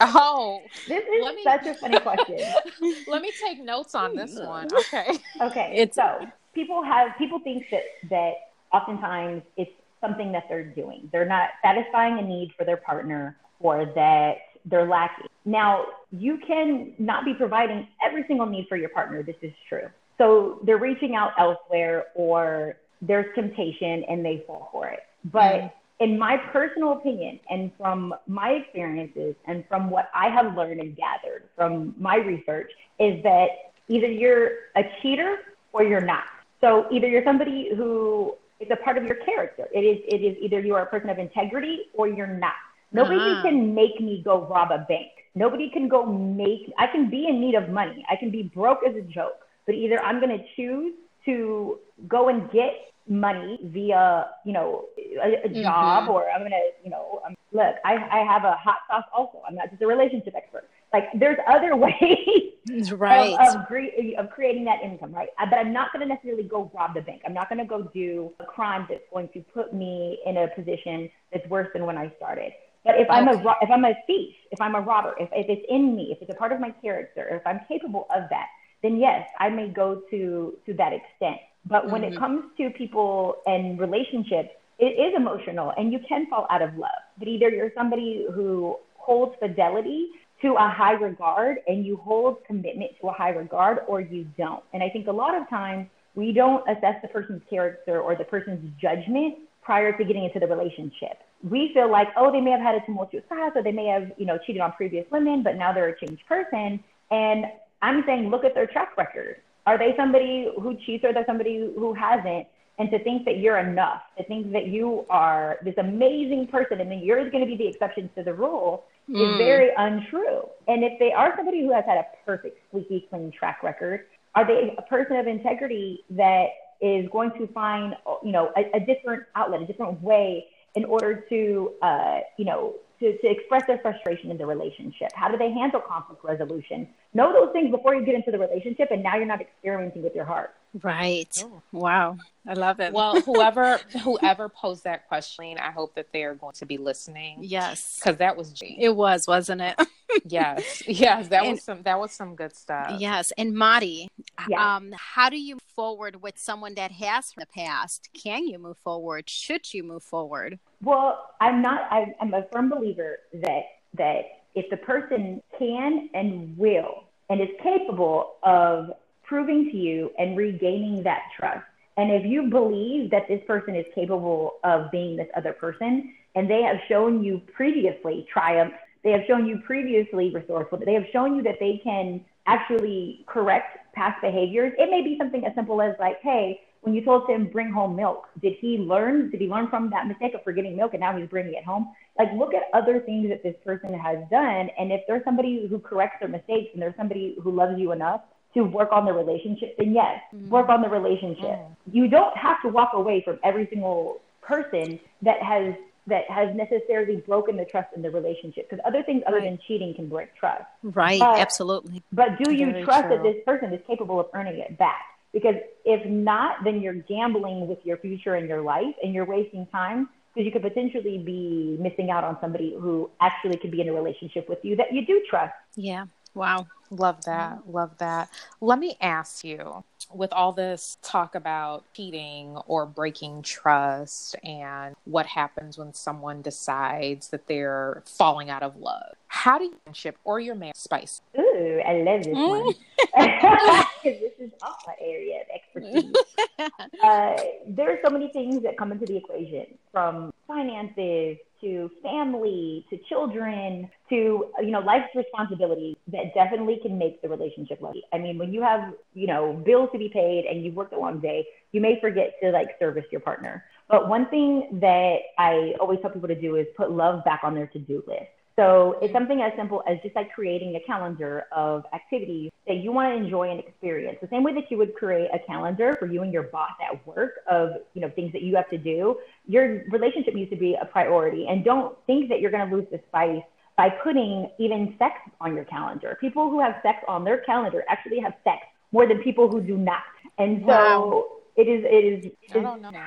Oh, 0.00 0.60
this 0.86 1.02
is 1.02 1.34
me, 1.34 1.42
such 1.42 1.66
a 1.66 1.74
funny 1.74 1.98
question. 2.00 2.38
let 3.08 3.22
me 3.22 3.32
take 3.44 3.62
notes 3.62 3.94
on 3.94 4.14
this 4.14 4.38
one. 4.38 4.68
Okay. 4.72 5.18
Okay. 5.40 5.72
It's, 5.74 5.96
so 5.96 6.26
people 6.54 6.82
have 6.84 7.10
people 7.18 7.40
think 7.40 7.66
that 7.70 7.82
that 8.10 8.32
oftentimes 8.72 9.42
it's 9.56 9.72
something 10.00 10.32
that 10.32 10.44
they're 10.48 10.64
doing. 10.64 11.08
They're 11.12 11.28
not 11.28 11.50
satisfying 11.62 12.18
a 12.18 12.22
need 12.22 12.52
for 12.56 12.64
their 12.64 12.76
partner 12.76 13.36
or 13.60 13.86
that 13.94 14.34
they're 14.64 14.86
lacking. 14.86 15.26
Now, 15.44 15.86
you 16.10 16.38
can 16.46 16.92
not 16.98 17.24
be 17.24 17.34
providing 17.34 17.88
every 18.04 18.24
single 18.26 18.46
need 18.46 18.66
for 18.68 18.76
your 18.76 18.88
partner. 18.90 19.22
This 19.22 19.36
is 19.42 19.52
true. 19.68 19.88
So 20.18 20.60
they're 20.64 20.78
reaching 20.78 21.14
out 21.14 21.32
elsewhere 21.38 22.06
or 22.14 22.76
there's 23.02 23.26
temptation 23.34 24.04
and 24.08 24.24
they 24.24 24.44
fall 24.46 24.68
for 24.72 24.88
it. 24.88 25.00
But 25.24 25.54
mm. 25.54 25.72
In 25.98 26.18
my 26.18 26.36
personal 26.52 26.92
opinion 26.92 27.40
and 27.48 27.70
from 27.78 28.14
my 28.26 28.50
experiences 28.50 29.34
and 29.46 29.64
from 29.68 29.88
what 29.88 30.10
I 30.14 30.28
have 30.28 30.54
learned 30.54 30.80
and 30.80 30.96
gathered 30.96 31.44
from 31.54 31.94
my 31.98 32.16
research 32.16 32.70
is 32.98 33.22
that 33.22 33.48
either 33.88 34.06
you're 34.06 34.50
a 34.76 34.82
cheater 35.00 35.38
or 35.72 35.84
you're 35.84 36.00
not. 36.00 36.24
So 36.60 36.86
either 36.90 37.06
you're 37.08 37.24
somebody 37.24 37.70
who 37.74 38.34
it's 38.58 38.70
a 38.70 38.76
part 38.76 38.96
of 38.96 39.04
your 39.04 39.16
character. 39.16 39.68
It 39.72 39.80
is 39.80 39.98
it 40.08 40.22
is 40.22 40.36
either 40.40 40.60
you 40.60 40.74
are 40.74 40.82
a 40.82 40.86
person 40.86 41.10
of 41.10 41.18
integrity 41.18 41.86
or 41.94 42.08
you're 42.08 42.26
not. 42.26 42.54
Nobody 42.92 43.18
uh-huh. 43.18 43.42
can 43.42 43.74
make 43.74 44.00
me 44.00 44.22
go 44.24 44.46
rob 44.46 44.70
a 44.70 44.84
bank. 44.88 45.08
Nobody 45.34 45.70
can 45.70 45.88
go 45.88 46.04
make 46.04 46.72
I 46.78 46.86
can 46.86 47.10
be 47.10 47.26
in 47.28 47.40
need 47.40 47.54
of 47.54 47.70
money. 47.70 48.04
I 48.10 48.16
can 48.16 48.30
be 48.30 48.42
broke 48.42 48.80
as 48.86 48.94
a 48.96 49.02
joke. 49.02 49.44
But 49.66 49.74
either 49.74 50.00
I'm 50.02 50.20
going 50.20 50.36
to 50.38 50.44
choose 50.54 50.94
to 51.26 51.78
go 52.08 52.28
and 52.28 52.50
get 52.50 52.72
money 53.08 53.58
via, 53.64 54.28
you 54.44 54.52
know, 54.52 54.86
a, 54.98 55.44
a 55.44 55.48
job 55.48 56.04
mm-hmm. 56.04 56.10
or 56.10 56.28
I'm 56.30 56.40
going 56.40 56.50
to, 56.50 56.70
you 56.82 56.90
know, 56.90 57.20
um, 57.24 57.34
look, 57.52 57.76
I, 57.84 57.94
I 57.94 58.18
have 58.24 58.44
a 58.44 58.56
hot 58.56 58.78
sauce 58.88 59.04
also. 59.16 59.42
I'm 59.48 59.54
not 59.54 59.70
just 59.70 59.82
a 59.82 59.86
relationship 59.86 60.34
expert. 60.34 60.68
Like 60.92 61.04
there's 61.14 61.38
other 61.46 61.76
ways 61.76 62.92
right. 62.92 63.36
of, 63.38 63.60
of, 63.60 63.66
cre- 63.66 64.18
of, 64.18 64.30
creating 64.30 64.64
that 64.64 64.82
income, 64.82 65.12
right? 65.12 65.28
Uh, 65.38 65.46
but 65.48 65.58
I'm 65.58 65.72
not 65.72 65.92
going 65.92 66.06
to 66.06 66.12
necessarily 66.12 66.42
go 66.42 66.70
rob 66.74 66.94
the 66.94 67.00
bank. 67.00 67.22
I'm 67.24 67.34
not 67.34 67.48
going 67.48 67.58
to 67.58 67.64
go 67.64 67.82
do 67.94 68.32
a 68.40 68.44
crime 68.44 68.86
that's 68.88 69.04
going 69.12 69.28
to 69.34 69.40
put 69.40 69.72
me 69.72 70.18
in 70.26 70.36
a 70.36 70.48
position 70.48 71.08
that's 71.32 71.48
worse 71.48 71.68
than 71.72 71.86
when 71.86 71.96
I 71.96 72.12
started. 72.16 72.52
But 72.84 73.00
if 73.00 73.10
I'm 73.10 73.26
a 73.26 73.56
if 73.62 73.68
I'm 73.68 73.84
a 73.84 73.94
thief, 74.06 74.32
if 74.52 74.60
I'm 74.60 74.76
a 74.76 74.80
robber, 74.80 75.16
if, 75.18 75.28
if 75.32 75.48
it's 75.48 75.66
in 75.68 75.96
me, 75.96 76.12
if 76.12 76.22
it's 76.22 76.30
a 76.30 76.36
part 76.36 76.52
of 76.52 76.60
my 76.60 76.70
character, 76.70 77.26
if 77.28 77.44
I'm 77.44 77.60
capable 77.66 78.06
of 78.14 78.30
that, 78.30 78.46
then 78.82 78.96
yes, 78.96 79.28
I 79.38 79.48
may 79.48 79.68
go 79.68 80.02
to 80.10 80.56
to 80.66 80.74
that 80.74 80.92
extent. 80.92 81.38
But 81.68 81.90
when 81.90 82.02
mm-hmm. 82.02 82.14
it 82.14 82.18
comes 82.18 82.44
to 82.58 82.70
people 82.70 83.36
and 83.46 83.78
relationships, 83.78 84.50
it 84.78 84.84
is 84.84 85.14
emotional, 85.16 85.72
and 85.76 85.92
you 85.92 85.98
can 86.08 86.26
fall 86.26 86.46
out 86.50 86.62
of 86.62 86.76
love. 86.76 86.90
But 87.18 87.28
either 87.28 87.48
you're 87.48 87.72
somebody 87.74 88.26
who 88.32 88.76
holds 88.94 89.34
fidelity 89.40 90.08
to 90.42 90.54
a 90.54 90.68
high 90.68 90.92
regard 90.92 91.58
and 91.66 91.86
you 91.86 91.96
hold 91.96 92.44
commitment 92.44 92.90
to 93.00 93.08
a 93.08 93.12
high 93.12 93.30
regard 93.30 93.78
or 93.86 94.00
you 94.00 94.26
don't. 94.36 94.62
And 94.74 94.82
I 94.82 94.90
think 94.90 95.06
a 95.06 95.12
lot 95.12 95.34
of 95.34 95.48
times 95.48 95.86
we 96.14 96.32
don't 96.32 96.62
assess 96.68 96.96
the 97.02 97.08
person's 97.08 97.42
character 97.48 98.00
or 98.00 98.16
the 98.16 98.24
person's 98.24 98.70
judgment 98.80 99.38
prior 99.62 99.96
to 99.96 100.04
getting 100.04 100.24
into 100.24 100.38
the 100.38 100.46
relationship. 100.46 101.18
We 101.42 101.70
feel 101.72 101.90
like, 101.90 102.08
oh, 102.16 102.32
they 102.32 102.40
may 102.40 102.50
have 102.50 102.60
had 102.60 102.74
a 102.74 102.80
tumultuous 102.84 103.24
past 103.28 103.56
or 103.56 103.62
they 103.62 103.72
may 103.72 103.86
have, 103.86 104.12
you 104.16 104.26
know, 104.26 104.38
cheated 104.46 104.60
on 104.60 104.72
previous 104.72 105.06
women, 105.10 105.42
but 105.42 105.56
now 105.56 105.72
they're 105.72 105.88
a 105.88 105.98
changed 105.98 106.22
person. 106.26 106.82
And 107.10 107.46
I'm 107.86 108.02
saying, 108.04 108.30
look 108.30 108.44
at 108.44 108.52
their 108.54 108.66
track 108.66 108.96
record. 108.96 109.36
Are 109.64 109.78
they 109.78 109.94
somebody 109.96 110.50
who 110.60 110.76
cheats 110.84 111.04
or 111.04 111.10
are 111.10 111.14
they 111.14 111.24
somebody 111.24 111.58
who 111.58 111.94
hasn't? 111.94 112.48
And 112.78 112.90
to 112.90 112.98
think 113.02 113.24
that 113.24 113.38
you're 113.38 113.58
enough, 113.58 114.02
to 114.18 114.24
think 114.24 114.52
that 114.52 114.66
you 114.66 115.06
are 115.08 115.58
this 115.62 115.74
amazing 115.78 116.48
person 116.48 116.80
and 116.80 116.90
then 116.90 116.98
you're 116.98 117.30
going 117.30 117.44
to 117.44 117.46
be 117.46 117.56
the 117.56 117.68
exception 117.68 118.10
to 118.16 118.24
the 118.24 118.34
rule 118.34 118.84
mm. 119.08 119.14
is 119.14 119.38
very 119.38 119.70
untrue. 119.78 120.42
And 120.66 120.82
if 120.82 120.98
they 120.98 121.12
are 121.12 121.32
somebody 121.36 121.62
who 121.62 121.72
has 121.72 121.84
had 121.86 121.98
a 121.98 122.06
perfect, 122.26 122.58
squeaky 122.68 123.06
clean 123.08 123.30
track 123.30 123.62
record, 123.62 124.06
are 124.34 124.44
they 124.44 124.74
a 124.76 124.82
person 124.82 125.16
of 125.16 125.28
integrity 125.28 126.04
that 126.10 126.48
is 126.80 127.08
going 127.10 127.30
to 127.38 127.46
find, 127.54 127.94
you 128.22 128.32
know, 128.32 128.52
a, 128.56 128.76
a 128.76 128.80
different 128.80 129.22
outlet, 129.36 129.62
a 129.62 129.66
different 129.66 130.02
way 130.02 130.46
in 130.74 130.84
order 130.84 131.24
to, 131.28 131.72
uh, 131.80 132.18
you 132.36 132.44
know, 132.44 132.74
to, 133.00 133.18
to 133.18 133.30
express 133.30 133.66
their 133.66 133.78
frustration 133.78 134.30
in 134.30 134.38
the 134.38 134.46
relationship? 134.46 135.10
How 135.14 135.28
do 135.28 135.36
they 135.36 135.50
handle 135.52 135.80
conflict 135.80 136.24
resolution? 136.24 136.88
Know 137.14 137.32
those 137.32 137.52
things 137.52 137.70
before 137.70 137.94
you 137.94 138.04
get 138.04 138.14
into 138.14 138.30
the 138.30 138.38
relationship, 138.38 138.90
and 138.90 139.02
now 139.02 139.16
you're 139.16 139.26
not 139.26 139.40
experimenting 139.40 140.02
with 140.02 140.14
your 140.14 140.24
heart. 140.24 140.54
Right. 140.82 141.32
Oh. 141.42 141.62
Wow. 141.72 142.18
I 142.46 142.54
love 142.54 142.80
it. 142.80 142.92
Well, 142.92 143.20
whoever 143.20 143.78
whoever 144.02 144.48
posed 144.48 144.84
that 144.84 145.08
question, 145.08 145.58
I 145.58 145.70
hope 145.70 145.94
that 145.94 146.12
they 146.12 146.24
are 146.24 146.34
going 146.34 146.54
to 146.54 146.66
be 146.66 146.78
listening. 146.78 147.38
Yes. 147.40 147.98
Because 147.98 148.18
that 148.18 148.36
was 148.36 148.52
G. 148.52 148.76
It 148.78 148.94
was, 148.94 149.26
wasn't 149.26 149.62
it? 149.62 149.80
yes. 150.26 150.82
Yes. 150.86 151.28
That 151.28 151.44
and, 151.44 151.52
was 151.52 151.62
some 151.62 151.82
that 151.82 151.98
was 151.98 152.12
some 152.12 152.34
good 152.36 152.54
stuff. 152.54 152.96
Yes. 152.98 153.32
And 153.38 153.54
Mari, 153.54 154.08
yeah. 154.48 154.76
um, 154.76 154.92
how 154.96 155.30
do 155.30 155.38
you 155.38 155.58
forward 155.74 156.22
with 156.22 156.38
someone 156.38 156.74
that 156.74 156.92
has 156.92 157.32
the 157.36 157.46
past? 157.46 158.10
Can 158.12 158.46
you 158.46 158.58
move 158.58 158.78
forward? 158.78 159.28
Should 159.28 159.72
you 159.72 159.82
move 159.82 160.02
forward? 160.02 160.58
Well, 160.82 161.30
I'm 161.40 161.62
not 161.62 161.88
I, 161.90 162.14
I'm 162.20 162.34
a 162.34 162.44
firm 162.52 162.68
believer 162.68 163.18
that 163.34 163.62
that 163.94 164.22
if 164.54 164.68
the 164.70 164.76
person 164.76 165.42
can 165.58 166.10
and 166.14 166.56
will 166.56 167.04
and 167.28 167.40
is 167.40 167.48
capable 167.62 168.36
of 168.42 168.90
proving 169.22 169.70
to 169.70 169.76
you 169.76 170.10
and 170.18 170.36
regaining 170.36 171.02
that 171.02 171.22
trust. 171.36 171.64
And 171.96 172.12
if 172.12 172.24
you 172.24 172.44
believe 172.50 173.10
that 173.10 173.26
this 173.28 173.40
person 173.46 173.74
is 173.74 173.86
capable 173.94 174.54
of 174.64 174.90
being 174.90 175.16
this 175.16 175.28
other 175.36 175.52
person, 175.52 176.14
and 176.34 176.48
they 176.48 176.62
have 176.62 176.76
shown 176.88 177.24
you 177.24 177.40
previously 177.54 178.26
triumph, 178.30 178.74
they 179.02 179.10
have 179.10 179.22
shown 179.26 179.46
you 179.46 179.58
previously 179.66 180.30
resourceful, 180.30 180.78
they 180.84 180.92
have 180.92 181.06
shown 181.12 181.34
you 181.36 181.42
that 181.42 181.56
they 181.58 181.80
can 181.82 182.22
actually 182.46 183.24
correct 183.26 183.78
past 183.94 184.20
behaviors. 184.20 184.72
It 184.78 184.90
may 184.90 185.02
be 185.02 185.16
something 185.18 185.44
as 185.44 185.54
simple 185.54 185.80
as 185.80 185.94
like, 185.98 186.20
hey, 186.22 186.60
when 186.86 186.94
you 186.94 187.04
told 187.04 187.28
him 187.28 187.48
bring 187.48 187.72
home 187.72 187.96
milk, 187.96 188.28
did 188.40 188.52
he 188.60 188.78
learn? 188.78 189.28
Did 189.30 189.40
he 189.40 189.48
learn 189.48 189.68
from 189.68 189.90
that 189.90 190.06
mistake 190.06 190.34
of 190.34 190.44
forgetting 190.44 190.76
milk 190.76 190.94
and 190.94 191.00
now 191.00 191.18
he's 191.18 191.28
bringing 191.28 191.54
it 191.54 191.64
home? 191.64 191.92
Like, 192.16 192.28
look 192.38 192.54
at 192.54 192.62
other 192.72 193.00
things 193.00 193.28
that 193.28 193.42
this 193.42 193.56
person 193.64 193.92
has 193.92 194.18
done. 194.30 194.70
And 194.78 194.92
if 194.92 195.00
there's 195.08 195.24
somebody 195.24 195.66
who 195.68 195.80
corrects 195.80 196.18
their 196.20 196.28
mistakes 196.28 196.70
and 196.74 196.80
there's 196.80 196.94
somebody 196.96 197.36
who 197.42 197.50
loves 197.50 197.76
you 197.76 197.90
enough 197.90 198.20
to 198.54 198.62
work 198.62 198.90
on 198.92 199.04
the 199.04 199.12
relationship, 199.12 199.76
then 199.78 199.94
yes, 199.94 200.20
mm-hmm. 200.32 200.48
work 200.48 200.68
on 200.68 200.80
the 200.80 200.88
relationship. 200.88 201.58
Mm-hmm. 201.58 201.96
You 201.96 202.06
don't 202.06 202.36
have 202.36 202.62
to 202.62 202.68
walk 202.68 202.90
away 202.94 203.20
from 203.24 203.40
every 203.42 203.66
single 203.68 204.20
person 204.40 205.00
that 205.22 205.42
has 205.42 205.74
that 206.06 206.30
has 206.30 206.54
necessarily 206.54 207.16
broken 207.16 207.56
the 207.56 207.64
trust 207.64 207.88
in 207.96 208.02
the 208.02 208.10
relationship 208.12 208.70
because 208.70 208.82
other 208.86 209.02
things 209.02 209.24
other 209.26 209.38
right. 209.38 209.50
than 209.50 209.58
cheating 209.66 209.92
can 209.92 210.08
break 210.08 210.32
trust. 210.36 210.62
Right, 210.84 211.18
but, 211.18 211.40
absolutely. 211.40 212.04
But 212.12 212.38
do 212.40 212.52
you 212.52 212.70
Very 212.70 212.84
trust 212.84 213.08
true. 213.08 213.16
that 213.16 213.22
this 213.24 213.42
person 213.44 213.72
is 213.72 213.80
capable 213.88 214.20
of 214.20 214.26
earning 214.32 214.60
it 214.60 214.78
back? 214.78 215.02
Because 215.32 215.56
if 215.84 216.06
not, 216.06 216.64
then 216.64 216.80
you're 216.80 216.94
gambling 216.94 217.68
with 217.68 217.78
your 217.84 217.98
future 217.98 218.34
and 218.34 218.48
your 218.48 218.62
life 218.62 218.94
and 219.02 219.12
you're 219.12 219.26
wasting 219.26 219.66
time 219.66 220.08
because 220.34 220.46
you 220.46 220.52
could 220.52 220.62
potentially 220.62 221.18
be 221.18 221.76
missing 221.80 222.10
out 222.10 222.24
on 222.24 222.36
somebody 222.40 222.76
who 222.78 223.10
actually 223.20 223.56
could 223.56 223.70
be 223.70 223.80
in 223.80 223.88
a 223.88 223.92
relationship 223.92 224.48
with 224.48 224.58
you 224.62 224.76
that 224.76 224.92
you 224.92 225.04
do 225.04 225.22
trust. 225.28 225.54
Yeah. 225.76 226.06
Wow. 226.34 226.66
Love 226.90 227.24
that. 227.24 227.58
Mm-hmm. 227.58 227.72
Love 227.72 227.98
that. 227.98 228.30
Let 228.60 228.78
me 228.78 228.96
ask 229.00 229.44
you 229.44 229.82
with 230.12 230.32
all 230.32 230.52
this 230.52 230.98
talk 231.02 231.34
about 231.34 231.84
cheating 231.94 232.56
or 232.66 232.86
breaking 232.86 233.42
trust 233.42 234.36
and 234.44 234.94
what 235.04 235.26
happens 235.26 235.78
when 235.78 235.92
someone 235.94 236.42
decides 236.42 237.28
that 237.28 237.48
they're 237.48 238.02
falling 238.06 238.50
out 238.50 238.62
of 238.62 238.76
love, 238.76 239.15
how 239.28 239.58
do 239.58 239.64
you 239.64 239.76
friendship 239.84 240.16
or 240.24 240.40
your 240.40 240.54
marriage 240.54 240.76
spice? 240.76 241.20
Ooh, 241.38 241.80
I 241.86 242.02
love 242.02 242.24
this 242.24 242.36
mm. 242.36 242.48
one. 242.64 242.74
Because 243.14 244.20
this 244.20 244.32
is 244.38 244.52
all 244.62 244.76
my 244.86 244.94
area 245.00 245.40
of 245.40 245.46
expertise. 245.54 246.12
uh, 247.02 247.36
there 247.68 247.90
are 247.92 247.98
so 248.04 248.10
many 248.10 248.28
things 248.32 248.62
that 248.62 248.76
come 248.78 248.92
into 248.92 249.06
the 249.06 249.16
equation 249.16 249.66
from 249.92 250.32
finances 250.46 251.38
to 251.60 251.90
family 252.02 252.84
to 252.90 252.98
children 253.08 253.90
to 254.10 254.46
you 254.60 254.70
know 254.70 254.80
life's 254.80 255.08
responsibilities 255.14 255.96
that 256.08 256.34
definitely 256.34 256.78
can 256.82 256.98
make 256.98 257.20
the 257.22 257.28
relationship 257.28 257.80
lucky 257.80 258.02
i 258.12 258.18
mean 258.18 258.36
when 258.36 258.52
you 258.52 258.62
have 258.62 258.92
you 259.14 259.26
know 259.26 259.54
bills 259.64 259.88
to 259.92 259.98
be 259.98 260.08
paid 260.08 260.44
and 260.44 260.62
you've 260.62 260.74
worked 260.74 260.92
a 260.92 260.98
long 260.98 261.18
day 261.18 261.46
you 261.72 261.80
may 261.80 261.98
forget 262.00 262.34
to 262.42 262.50
like 262.50 262.68
service 262.78 263.04
your 263.10 263.20
partner 263.20 263.64
but 263.88 264.08
one 264.08 264.26
thing 264.28 264.68
that 264.80 265.16
i 265.38 265.74
always 265.80 265.98
tell 266.02 266.10
people 266.10 266.28
to 266.28 266.40
do 266.40 266.56
is 266.56 266.66
put 266.76 266.90
love 266.90 267.24
back 267.24 267.40
on 267.42 267.54
their 267.54 267.66
to-do 267.68 268.02
list 268.06 268.35
so 268.56 268.98
it's 269.02 269.12
something 269.12 269.42
as 269.42 269.52
simple 269.56 269.82
as 269.86 269.98
just 270.02 270.16
like 270.16 270.32
creating 270.32 270.76
a 270.76 270.80
calendar 270.80 271.44
of 271.52 271.84
activities 271.92 272.50
that 272.66 272.76
you 272.76 272.90
want 272.90 273.12
to 273.12 273.22
enjoy 273.22 273.50
and 273.50 273.60
experience. 273.60 274.18
The 274.22 274.28
same 274.28 274.42
way 274.42 274.54
that 274.54 274.70
you 274.70 274.78
would 274.78 274.94
create 274.94 275.28
a 275.32 275.38
calendar 275.46 275.94
for 275.98 276.06
you 276.06 276.22
and 276.22 276.32
your 276.32 276.44
boss 276.44 276.70
at 276.82 277.06
work 277.06 277.34
of, 277.50 277.70
you 277.92 278.00
know, 278.00 278.08
things 278.10 278.32
that 278.32 278.40
you 278.40 278.56
have 278.56 278.68
to 278.70 278.78
do. 278.78 279.18
Your 279.46 279.84
relationship 279.90 280.34
needs 280.34 280.50
to 280.50 280.56
be 280.56 280.74
a 280.80 280.86
priority 280.86 281.46
and 281.48 281.64
don't 281.64 281.96
think 282.06 282.30
that 282.30 282.40
you're 282.40 282.50
going 282.50 282.68
to 282.68 282.74
lose 282.74 282.86
the 282.90 283.00
spice 283.08 283.42
by 283.76 283.90
putting 283.90 284.50
even 284.58 284.94
sex 284.98 285.16
on 285.38 285.54
your 285.54 285.64
calendar. 285.66 286.16
People 286.18 286.48
who 286.50 286.58
have 286.58 286.76
sex 286.82 287.04
on 287.06 287.24
their 287.24 287.38
calendar 287.38 287.84
actually 287.90 288.20
have 288.20 288.32
sex 288.42 288.62
more 288.90 289.06
than 289.06 289.18
people 289.18 289.50
who 289.50 289.60
do 289.60 289.76
not. 289.76 290.02
And 290.38 290.62
so 290.62 290.66
wow. 290.66 291.24
It 291.56 291.68
is 291.68 291.84
it 291.84 292.04
is 292.04 292.32
I 292.54 292.60
don't 292.60 292.82
know. 292.82 292.90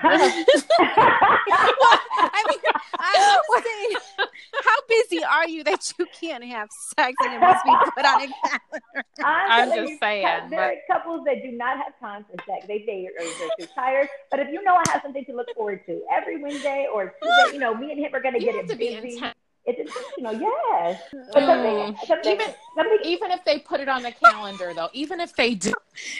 I 2.21 2.43
mean, 2.49 2.59
I'm 2.99 3.63
saying, 3.63 3.95
how 4.63 4.75
busy 4.87 5.23
are 5.23 5.47
you 5.47 5.63
that 5.63 5.93
you 5.97 6.05
can't 6.19 6.43
have 6.43 6.69
sex 6.71 7.13
and 7.23 7.33
it 7.33 7.39
must 7.39 7.63
be 7.63 7.71
put 7.95 8.05
on 8.05 8.21
a 8.21 8.27
calendar? 8.27 9.03
I'm, 9.23 9.69
I'm 9.71 9.87
just 9.87 9.99
saying. 9.99 10.49
There 10.49 10.59
but... 10.59 10.59
are 10.59 10.99
couples 10.99 11.21
that 11.25 11.41
do 11.43 11.51
not 11.51 11.77
have 11.77 11.97
time 11.99 12.25
for 12.25 12.43
sex. 12.45 12.65
They 12.67 12.83
say 12.85 13.01
you're, 13.01 13.13
you're 13.21 13.49
too 13.59 13.67
tired. 13.73 14.07
But 14.31 14.39
if 14.41 14.49
you 14.51 14.63
know 14.63 14.75
I 14.75 14.83
have 14.91 15.01
something 15.01 15.25
to 15.25 15.33
look 15.33 15.47
forward 15.55 15.85
to 15.85 16.01
every 16.11 16.41
Wednesday 16.41 16.87
or 16.91 17.13
Tuesday, 17.21 17.53
you 17.53 17.59
know, 17.59 17.75
me 17.75 17.91
and 17.91 17.99
him 17.99 18.13
are 18.13 18.21
going 18.21 18.33
to 18.33 18.39
get 18.39 18.55
it 18.55 18.67
busy. 18.67 19.21
It's 19.69 19.79
intentional, 19.79 20.33
yes. 20.33 21.01
But 21.33 21.45
something, 21.45 21.93
mm. 21.93 22.07
something, 22.07 22.33
even, 22.33 22.47
something, 22.75 22.99
even 23.03 23.31
if 23.31 23.45
they 23.45 23.59
put 23.59 23.79
it 23.79 23.87
on 23.87 24.01
the 24.01 24.11
calendar, 24.11 24.73
though, 24.73 24.89
even 24.93 25.19
if 25.19 25.35
they 25.35 25.53
do, 25.53 25.73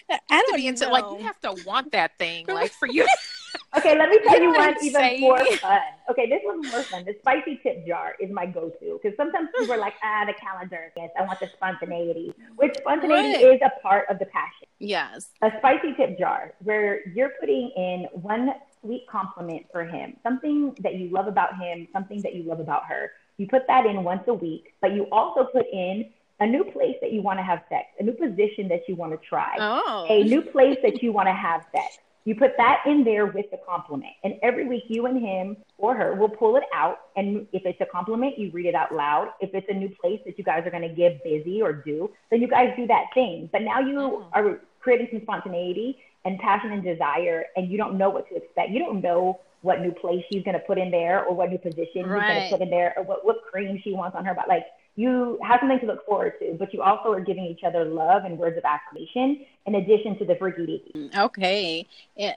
I 0.10 0.20
don't 0.30 0.56
be 0.56 0.68
into 0.68 0.88
like 0.88 1.06
you 1.06 1.26
have 1.26 1.40
to 1.42 1.56
want 1.66 1.92
that 1.94 2.18
thing, 2.20 2.46
like 2.48 2.72
for 2.72 2.88
you. 2.88 3.08
okay, 3.78 3.98
let 3.98 4.10
me 4.10 4.20
tell 4.24 4.40
you 4.40 4.54
one 4.54 4.76
even 4.84 5.22
more 5.22 5.44
fun. 5.56 5.80
Okay, 6.12 6.30
this 6.30 6.42
one's 6.44 6.72
more 6.72 6.84
fun. 6.84 7.06
The 7.06 7.16
spicy 7.20 7.60
tip 7.64 7.88
jar 7.88 8.16
is 8.20 8.30
my 8.30 8.46
go-to 8.46 9.00
because 9.02 9.18
sometimes 9.18 9.50
people 9.58 9.74
are 9.74 9.80
like, 9.80 9.96
ah, 10.04 10.26
the 10.26 10.34
calendar. 10.34 10.92
Yes, 10.96 11.10
I 11.18 11.24
want 11.24 11.40
the 11.40 11.48
spontaneity. 11.48 12.34
Which 12.56 12.76
spontaneity 12.78 13.46
right. 13.46 13.56
is 13.56 13.62
a 13.64 13.82
part 13.82 14.06
of 14.10 14.20
the 14.20 14.26
passion. 14.26 14.68
Yes. 14.78 15.30
A 15.42 15.52
spicy 15.58 15.94
tip 15.96 16.20
jar 16.20 16.54
where 16.60 17.02
you're 17.16 17.32
putting 17.40 17.72
in 17.76 18.08
one 18.14 18.54
sweet 18.82 19.06
compliment 19.10 19.66
for 19.72 19.84
him, 19.84 20.16
something 20.24 20.76
that 20.80 20.96
you 20.96 21.10
love 21.10 21.28
about 21.28 21.58
him, 21.58 21.88
something 21.92 22.22
that 22.22 22.36
you 22.36 22.44
love 22.44 22.60
about 22.60 22.86
her. 22.86 23.12
You 23.40 23.48
put 23.48 23.66
that 23.68 23.86
in 23.86 24.04
once 24.04 24.24
a 24.28 24.34
week, 24.34 24.74
but 24.82 24.94
you 24.94 25.08
also 25.14 25.46
put 25.46 25.66
in 25.72 26.10
a 26.42 26.46
new 26.46 26.66
place 26.66 26.98
that 27.02 27.14
you 27.14 27.22
want 27.22 27.40
to 27.40 27.44
have 27.44 27.62
sex, 27.70 27.88
a 27.98 28.04
new 28.04 28.12
position 28.12 28.68
that 28.68 28.82
you 28.88 28.96
want 28.96 29.14
to 29.14 29.28
try, 29.28 29.56
oh. 29.60 30.06
a 30.10 30.24
new 30.24 30.42
place 30.42 30.78
that 30.84 31.02
you 31.02 31.14
want 31.14 31.28
to 31.28 31.34
have 31.34 31.66
sex. 31.72 32.00
You 32.26 32.36
put 32.36 32.58
that 32.58 32.82
in 32.86 33.06
there 33.06 33.28
with 33.28 33.50
the 33.50 33.58
compliment. 33.68 34.12
And 34.26 34.36
every 34.44 34.68
week, 34.68 34.84
you 34.88 35.06
and 35.06 35.22
him 35.22 35.56
or 35.78 35.96
her 35.96 36.16
will 36.16 36.30
pull 36.30 36.58
it 36.58 36.64
out. 36.76 36.98
And 37.16 37.48
if 37.54 37.66
it's 37.66 37.80
a 37.80 37.86
compliment, 37.86 38.38
you 38.38 38.52
read 38.52 38.66
it 38.66 38.76
out 38.76 38.94
loud. 38.94 39.30
If 39.40 39.52
it's 39.54 39.68
a 39.70 39.74
new 39.74 39.90
place 39.90 40.20
that 40.26 40.38
you 40.38 40.44
guys 40.44 40.66
are 40.68 40.70
going 40.70 40.88
to 40.88 40.94
get 40.94 41.24
busy 41.24 41.62
or 41.62 41.72
do, 41.72 42.12
then 42.30 42.42
you 42.42 42.48
guys 42.48 42.74
do 42.76 42.86
that 42.88 43.06
thing. 43.14 43.50
But 43.54 43.62
now 43.62 43.80
you 43.80 44.00
oh. 44.00 44.28
are 44.34 44.60
creating 44.82 45.08
some 45.12 45.22
spontaneity 45.22 45.98
and 46.26 46.38
passion 46.40 46.72
and 46.72 46.84
desire, 46.84 47.46
and 47.56 47.70
you 47.72 47.78
don't 47.78 47.98
know 47.98 48.10
what 48.10 48.28
to 48.30 48.36
expect. 48.36 48.72
You 48.72 48.80
don't 48.80 49.02
know 49.02 49.40
what 49.62 49.82
new 49.82 49.92
place 49.92 50.24
she's 50.32 50.44
going 50.44 50.54
to 50.54 50.64
put 50.66 50.78
in 50.78 50.90
there 50.92 51.26
or 51.26 51.36
what 51.36 51.50
new 51.50 51.58
position 51.58 52.06
right. 52.06 52.22
she's 52.22 52.30
going 52.30 52.44
to 52.44 52.50
put 52.58 52.62
in 52.62 52.70
there 52.70 52.94
or 52.98 53.04
what, 53.04 53.26
what 53.26 53.38
cream 53.52 53.80
she 53.84 53.94
wants 53.94 54.16
on 54.16 54.26
her. 54.26 54.34
But 54.34 54.48
like 54.48 54.66
you 55.00 55.40
have 55.48 55.62
something 55.62 55.80
to 55.80 55.86
look 55.86 56.06
forward 56.06 56.34
to, 56.40 56.58
but 56.60 56.74
you 56.74 56.82
also 56.82 57.14
are 57.14 57.22
giving 57.22 57.46
each 57.46 57.64
other 57.66 57.86
love 57.86 58.26
and 58.26 58.38
words 58.38 58.58
of 58.58 58.66
affirmation 58.66 59.46
in 59.66 59.76
addition 59.76 60.20
to 60.20 60.26
the 60.26 60.36
freaky 60.36 60.84
deaky. 60.94 61.18
Okay. 61.18 61.88
It, 62.18 62.36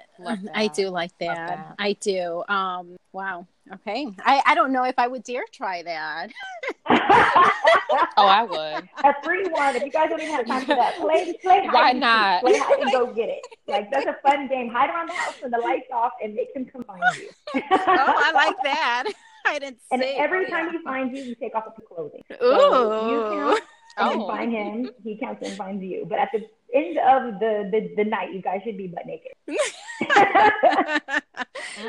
I 0.54 0.68
do 0.68 0.88
like 0.88 1.10
that. 1.18 1.48
that. 1.48 1.74
I 1.80 1.94
do. 1.94 2.44
Um, 2.46 2.96
wow. 3.12 3.48
Okay. 3.72 4.06
I, 4.24 4.42
I 4.46 4.54
don't 4.54 4.72
know 4.72 4.84
if 4.84 4.96
I 4.96 5.08
would 5.08 5.24
dare 5.24 5.42
try 5.52 5.82
that. 5.82 6.28
oh, 8.16 8.26
I 8.28 8.44
would. 8.44 8.88
A 9.04 9.14
free 9.24 9.44
one. 9.48 9.74
If 9.74 9.82
you 9.82 9.90
guys 9.90 10.10
don't 10.10 10.22
even 10.22 10.32
have 10.32 10.46
time 10.46 10.60
for 10.60 10.76
that, 10.76 10.98
play, 10.98 11.36
play 11.42 11.66
hide 11.66 11.74
Why 11.74 11.92
not? 11.94 12.42
Play 12.42 12.58
hide 12.58 12.78
and 12.78 12.92
go 12.92 13.12
get 13.12 13.28
it. 13.28 13.44
Like, 13.66 13.90
that's 13.90 14.06
a 14.06 14.16
fun 14.24 14.46
game. 14.46 14.68
Hide 14.68 14.88
around 14.88 15.08
the 15.08 15.14
house 15.14 15.34
with 15.42 15.50
the 15.50 15.58
lights 15.58 15.88
off 15.92 16.12
and 16.22 16.32
make 16.32 16.54
them 16.54 16.66
come 16.66 16.84
find 16.84 17.02
you. 17.16 17.28
oh, 17.56 17.60
I 17.72 18.30
like 18.32 18.56
that. 18.62 19.12
I 19.46 19.58
didn't 19.58 19.78
And 19.90 20.02
every 20.02 20.46
time 20.46 20.70
he 20.70 20.78
finds 20.82 21.18
you, 21.18 21.24
you 21.24 21.34
take 21.34 21.54
off 21.54 21.64
the 21.76 21.82
clothing. 21.82 22.22
Ooh. 22.42 22.58
So 22.58 23.10
you 23.10 23.36
count 23.36 23.60
and 23.96 24.22
oh. 24.22 24.26
find 24.26 24.52
him. 24.52 24.90
He 25.02 25.16
counts 25.18 25.46
and 25.46 25.56
finds 25.56 25.82
you. 25.82 26.06
But 26.08 26.18
at 26.18 26.30
the 26.32 26.46
end 26.74 26.98
of 26.98 27.38
the, 27.40 27.68
the, 27.70 27.94
the 27.96 28.04
night, 28.08 28.32
you 28.32 28.40
guys 28.40 28.60
should 28.64 28.76
be 28.76 28.86
butt 28.88 29.06
naked. 29.06 29.32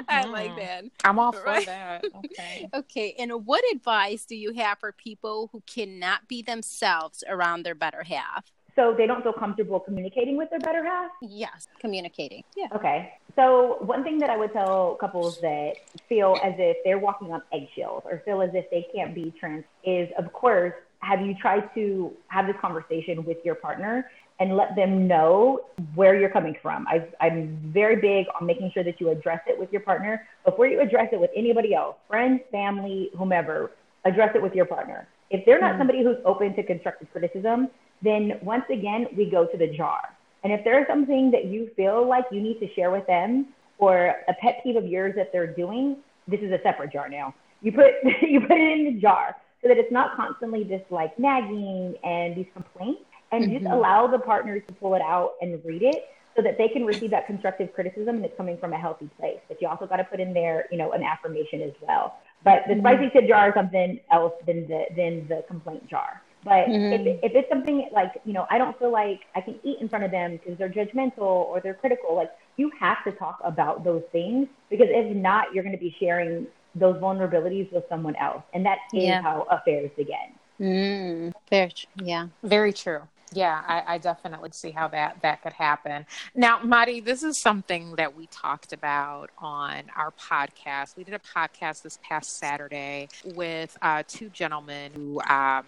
I 0.08 0.26
like 0.26 0.52
mm-hmm. 0.52 0.60
that. 0.60 0.86
I'm 1.04 1.20
all 1.20 1.32
for 1.32 1.44
right? 1.44 1.66
that. 1.66 2.06
Okay. 2.16 2.70
okay. 2.74 3.16
And 3.20 3.46
what 3.46 3.64
advice 3.74 4.26
do 4.26 4.36
you 4.36 4.54
have 4.54 4.80
for 4.80 4.92
people 4.92 5.50
who 5.52 5.62
cannot 5.68 6.28
be 6.28 6.42
themselves 6.42 7.24
around 7.28 7.64
their 7.64 7.76
better 7.76 8.04
half? 8.04 8.52
So 8.76 8.94
they 8.98 9.06
don't 9.06 9.22
feel 9.22 9.34
comfortable 9.34 9.80
communicating 9.80 10.38
with 10.38 10.50
their 10.50 10.60
better 10.60 10.84
half? 10.84 11.12
Yes, 11.22 11.68
communicating. 11.80 12.44
Yeah. 12.58 12.68
Okay. 12.76 13.14
So 13.36 13.78
one 13.82 14.04
thing 14.04 14.18
that 14.20 14.30
I 14.30 14.38
would 14.38 14.52
tell 14.54 14.96
couples 14.96 15.40
that 15.42 15.74
feel 16.10 16.38
as 16.44 16.54
if 16.58 16.78
they're 16.84 17.00
walking 17.00 17.32
on 17.32 17.42
eggshells 17.52 18.04
or 18.06 18.22
feel 18.26 18.42
as 18.42 18.50
if 18.54 18.70
they 18.72 18.88
can't 18.94 19.14
be 19.14 19.34
trans 19.40 19.64
is, 19.84 20.10
of 20.18 20.34
course, 20.34 20.74
have 21.00 21.22
you 21.22 21.36
tried 21.36 21.70
to 21.76 22.14
have 22.28 22.48
this 22.48 22.56
conversation 22.62 23.24
with 23.26 23.38
your 23.44 23.56
partner 23.56 24.10
and 24.40 24.58
let 24.58 24.76
them 24.76 25.08
know 25.08 25.66
where 25.96 26.20
you're 26.20 26.30
coming 26.30 26.56
from. 26.62 26.88
i 26.88 27.08
am 27.22 27.58
very 27.72 27.96
big 27.96 28.26
on 28.40 28.48
making 28.48 28.72
sure 28.74 28.84
that 28.84 29.00
you 29.00 29.10
address 29.10 29.42
it 29.48 29.58
with 29.58 29.72
your 29.72 29.82
partner 29.82 30.28
before 30.44 30.68
you 30.68 30.82
address 30.82 31.10
it 31.12 31.20
with 31.20 31.30
anybody 31.36 31.74
else, 31.74 31.96
friends, 32.10 32.42
family, 32.52 33.10
whomever. 33.18 33.72
Address 34.06 34.32
it 34.36 34.42
with 34.42 34.54
your 34.54 34.66
partner. 34.66 35.08
If 35.30 35.46
they're 35.46 35.62
not 35.62 35.76
mm. 35.76 35.78
somebody 35.78 36.04
who's 36.04 36.18
open 36.26 36.56
to 36.56 36.64
constructive 36.64 37.10
criticism, 37.12 37.70
then 38.04 38.34
once 38.42 38.66
again, 38.70 39.08
we 39.18 39.30
go 39.30 39.46
to 39.46 39.58
the 39.58 39.68
jar. 39.68 40.02
And 40.44 40.52
if 40.52 40.64
there's 40.64 40.86
something 40.88 41.32
that 41.32 41.46
you 41.46 41.72
feel 41.76 42.08
like 42.08 42.26
you 42.32 42.42
need 42.42 42.60
to 42.60 42.72
share 42.74 42.92
with 42.92 43.08
them 43.08 43.48
or 43.78 44.16
a 44.28 44.34
pet 44.42 44.60
peeve 44.64 44.76
of 44.76 44.86
yours 44.86 45.14
that 45.16 45.32
they're 45.32 45.48
doing, 45.48 45.98
this 46.28 46.42
is 46.42 46.52
a 46.52 46.60
separate 46.64 46.92
jar 46.92 47.08
now. 47.10 47.34
You 47.62 47.72
put 47.72 47.94
you 48.22 48.42
put 48.42 48.58
it 48.58 48.80
in 48.80 48.94
the 48.94 49.02
jar 49.02 49.36
so 49.62 49.70
that 49.70 49.78
it's 49.78 49.92
not 49.92 50.16
constantly 50.16 50.66
just 50.66 50.84
like 50.90 51.18
nagging 51.18 51.96
and 52.04 52.36
these 52.36 52.48
complaints 52.54 53.02
and 53.32 53.46
mm-hmm. 53.46 53.64
just 53.64 53.66
allow 53.66 54.08
the 54.08 54.20
partners 54.20 54.62
to 54.68 54.74
pull 54.74 54.96
it 54.96 55.02
out 55.02 55.36
and 55.42 55.64
read 55.64 55.82
it 55.82 56.10
so 56.36 56.42
that 56.42 56.58
they 56.58 56.68
can 56.68 56.86
receive 56.86 57.12
that 57.12 57.26
constructive 57.28 57.74
criticism 57.74 58.18
and 58.18 58.26
it's 58.26 58.36
coming 58.36 58.58
from 58.58 58.74
a 58.74 58.78
healthy 58.78 59.10
place. 59.20 59.40
But 59.48 59.62
you 59.62 59.68
also 59.68 59.86
got 59.86 59.98
to 59.98 60.04
put 60.04 60.20
in 60.20 60.34
there, 60.34 60.66
you 60.72 60.78
know, 60.78 60.92
an 60.92 61.04
affirmation 61.04 61.62
as 61.62 61.72
well. 61.82 62.18
But 62.44 62.64
the 62.68 62.74
mm-hmm. 62.74 62.82
spicy 62.82 63.10
tip 63.12 63.28
jar 63.28 63.50
is 63.50 63.54
something 63.56 64.00
else 64.12 64.34
than 64.46 64.68
the 64.68 64.86
than 64.96 65.28
the 65.30 65.46
complaint 65.48 65.90
jar. 65.90 66.22
But 66.44 66.68
mm-hmm. 66.68 67.08
if, 67.08 67.20
if 67.24 67.32
it's 67.36 67.50
something 67.50 67.90
like, 67.94 68.14
you 68.26 68.34
know, 68.34 68.46
I 68.50 68.58
don't 68.58 68.78
feel 68.78 68.92
like 68.92 69.22
I 69.36 69.42
can 69.42 69.60
eat 69.64 69.78
in 69.80 69.90
front 69.90 70.06
of 70.06 70.12
them 70.12 70.38
because 70.38 70.58
they're 70.58 70.70
judgmental 70.70 71.20
or 71.20 71.62
they're 71.62 71.74
critical, 71.74 72.16
like 72.16 72.32
you 72.58 72.72
have 72.80 73.04
to 73.06 73.12
talk 73.12 73.40
about 73.44 73.84
those 73.84 74.04
things 74.12 74.48
because 74.70 74.88
if 74.90 75.16
not, 75.16 75.54
you're 75.54 75.64
going 75.64 75.76
to 75.76 75.82
be 75.82 75.96
sharing 76.00 76.48
those 76.76 76.96
vulnerabilities 76.98 77.72
with 77.72 77.84
someone 77.88 78.16
else. 78.18 78.44
And 78.54 78.66
that 78.66 78.80
is 78.94 79.04
yeah. 79.04 79.22
how 79.22 79.46
affairs 79.50 79.92
begin. 79.96 80.16
Mm, 80.60 81.34
fair. 81.50 81.70
Yeah. 82.02 82.28
Very 82.44 82.74
true. 82.74 83.02
Yeah, 83.36 83.64
I, 83.68 83.96
I, 83.96 83.98
definitely 83.98 84.52
see 84.54 84.70
how 84.70 84.88
that 84.90 85.18
that 85.24 85.42
could 85.42 85.54
happen. 85.54 86.06
Now, 86.36 86.60
Mari, 86.64 87.00
this 87.00 87.24
is 87.24 87.42
something 87.42 87.96
that 87.96 88.16
we 88.16 88.28
talked 88.28 88.74
about 88.74 89.32
on 89.40 89.84
our 89.96 90.12
podcast. 90.12 90.96
We 90.96 91.04
did 91.04 91.16
a 91.16 91.20
podcast 91.20 91.82
this 91.82 91.98
past 92.04 92.38
Saturday 92.38 93.10
with 93.34 93.76
uh, 93.82 94.04
two 94.08 94.30
gentlemen 94.30 94.92
who 94.94 95.22
um, 95.22 95.66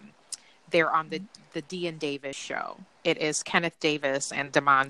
they're 0.70 0.90
on 0.90 1.08
the 1.08 1.22
the 1.52 1.62
D 1.62 1.86
and 1.86 1.98
Davis 1.98 2.36
show. 2.36 2.76
It 3.02 3.18
is 3.18 3.42
Kenneth 3.42 3.78
Davis 3.80 4.32
and 4.32 4.52
Damon 4.52 4.88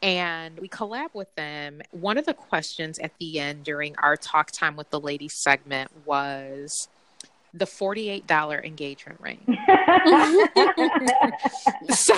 and 0.00 0.58
we 0.58 0.68
collab 0.68 1.14
with 1.14 1.34
them. 1.34 1.82
One 1.90 2.16
of 2.16 2.24
the 2.24 2.32
questions 2.32 2.98
at 2.98 3.12
the 3.18 3.40
end 3.40 3.64
during 3.64 3.96
our 3.96 4.16
talk 4.16 4.50
time 4.50 4.76
with 4.76 4.88
the 4.90 5.00
ladies 5.00 5.34
segment 5.34 5.90
was 6.06 6.88
the 7.52 7.64
$48 7.64 8.64
engagement 8.64 9.20
ring. 9.20 9.40
so, 11.90 12.16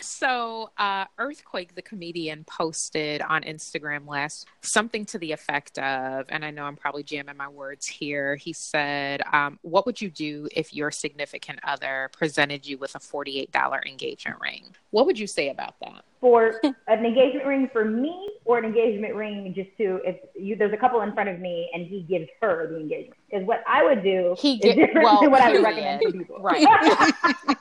so 0.00 0.70
uh, 0.78 1.04
Earthquake, 1.18 1.74
the 1.74 1.82
comedian, 1.82 2.44
posted 2.44 3.22
on 3.22 3.42
Instagram 3.42 4.06
last 4.06 4.46
something 4.62 5.04
to 5.06 5.18
the 5.18 5.32
effect 5.32 5.78
of, 5.78 6.26
and 6.28 6.44
I 6.44 6.50
know 6.50 6.64
I'm 6.64 6.76
probably 6.76 7.02
jamming 7.02 7.36
my 7.36 7.48
words 7.48 7.86
here. 7.86 8.36
He 8.36 8.52
said, 8.52 9.22
um, 9.32 9.58
What 9.62 9.86
would 9.86 10.00
you 10.00 10.10
do 10.10 10.48
if 10.54 10.74
your 10.74 10.90
significant 10.90 11.60
other 11.64 12.10
presented 12.12 12.66
you 12.66 12.78
with 12.78 12.94
a 12.94 12.98
$48 12.98 13.86
engagement 13.86 14.40
ring? 14.40 14.74
What 14.90 15.06
would 15.06 15.18
you 15.18 15.26
say 15.26 15.50
about 15.50 15.74
that? 15.80 16.04
For 16.20 16.60
an 16.62 17.04
engagement 17.04 17.46
ring 17.46 17.68
for 17.72 17.84
me, 17.84 18.28
or 18.44 18.58
an 18.58 18.64
engagement 18.64 19.14
ring 19.14 19.52
just 19.54 19.70
to 19.78 20.00
if 20.04 20.16
you 20.34 20.56
there's 20.56 20.72
a 20.72 20.76
couple 20.76 21.00
in 21.00 21.12
front 21.14 21.28
of 21.28 21.40
me 21.40 21.70
and 21.72 21.86
he 21.86 22.02
gives 22.02 22.28
her 22.40 22.68
the 22.68 22.76
engagement. 22.76 23.18
Because 23.30 23.46
what 23.46 23.62
I 23.66 23.84
would 23.84 24.02
do 24.02 24.34
he 24.38 24.58
get, 24.58 24.76
different 24.76 25.04
well, 25.04 25.20
than 25.20 25.30
what. 25.30 25.40
I 25.40 25.52
would 25.52 25.62
recommend 25.62 26.02
to 26.02 26.12
people. 26.12 26.38
Right. 26.40 26.60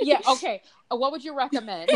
yeah. 0.00 0.20
Okay. 0.28 0.62
Uh, 0.90 0.96
what 0.96 1.12
would 1.12 1.24
you 1.24 1.36
recommend? 1.36 1.90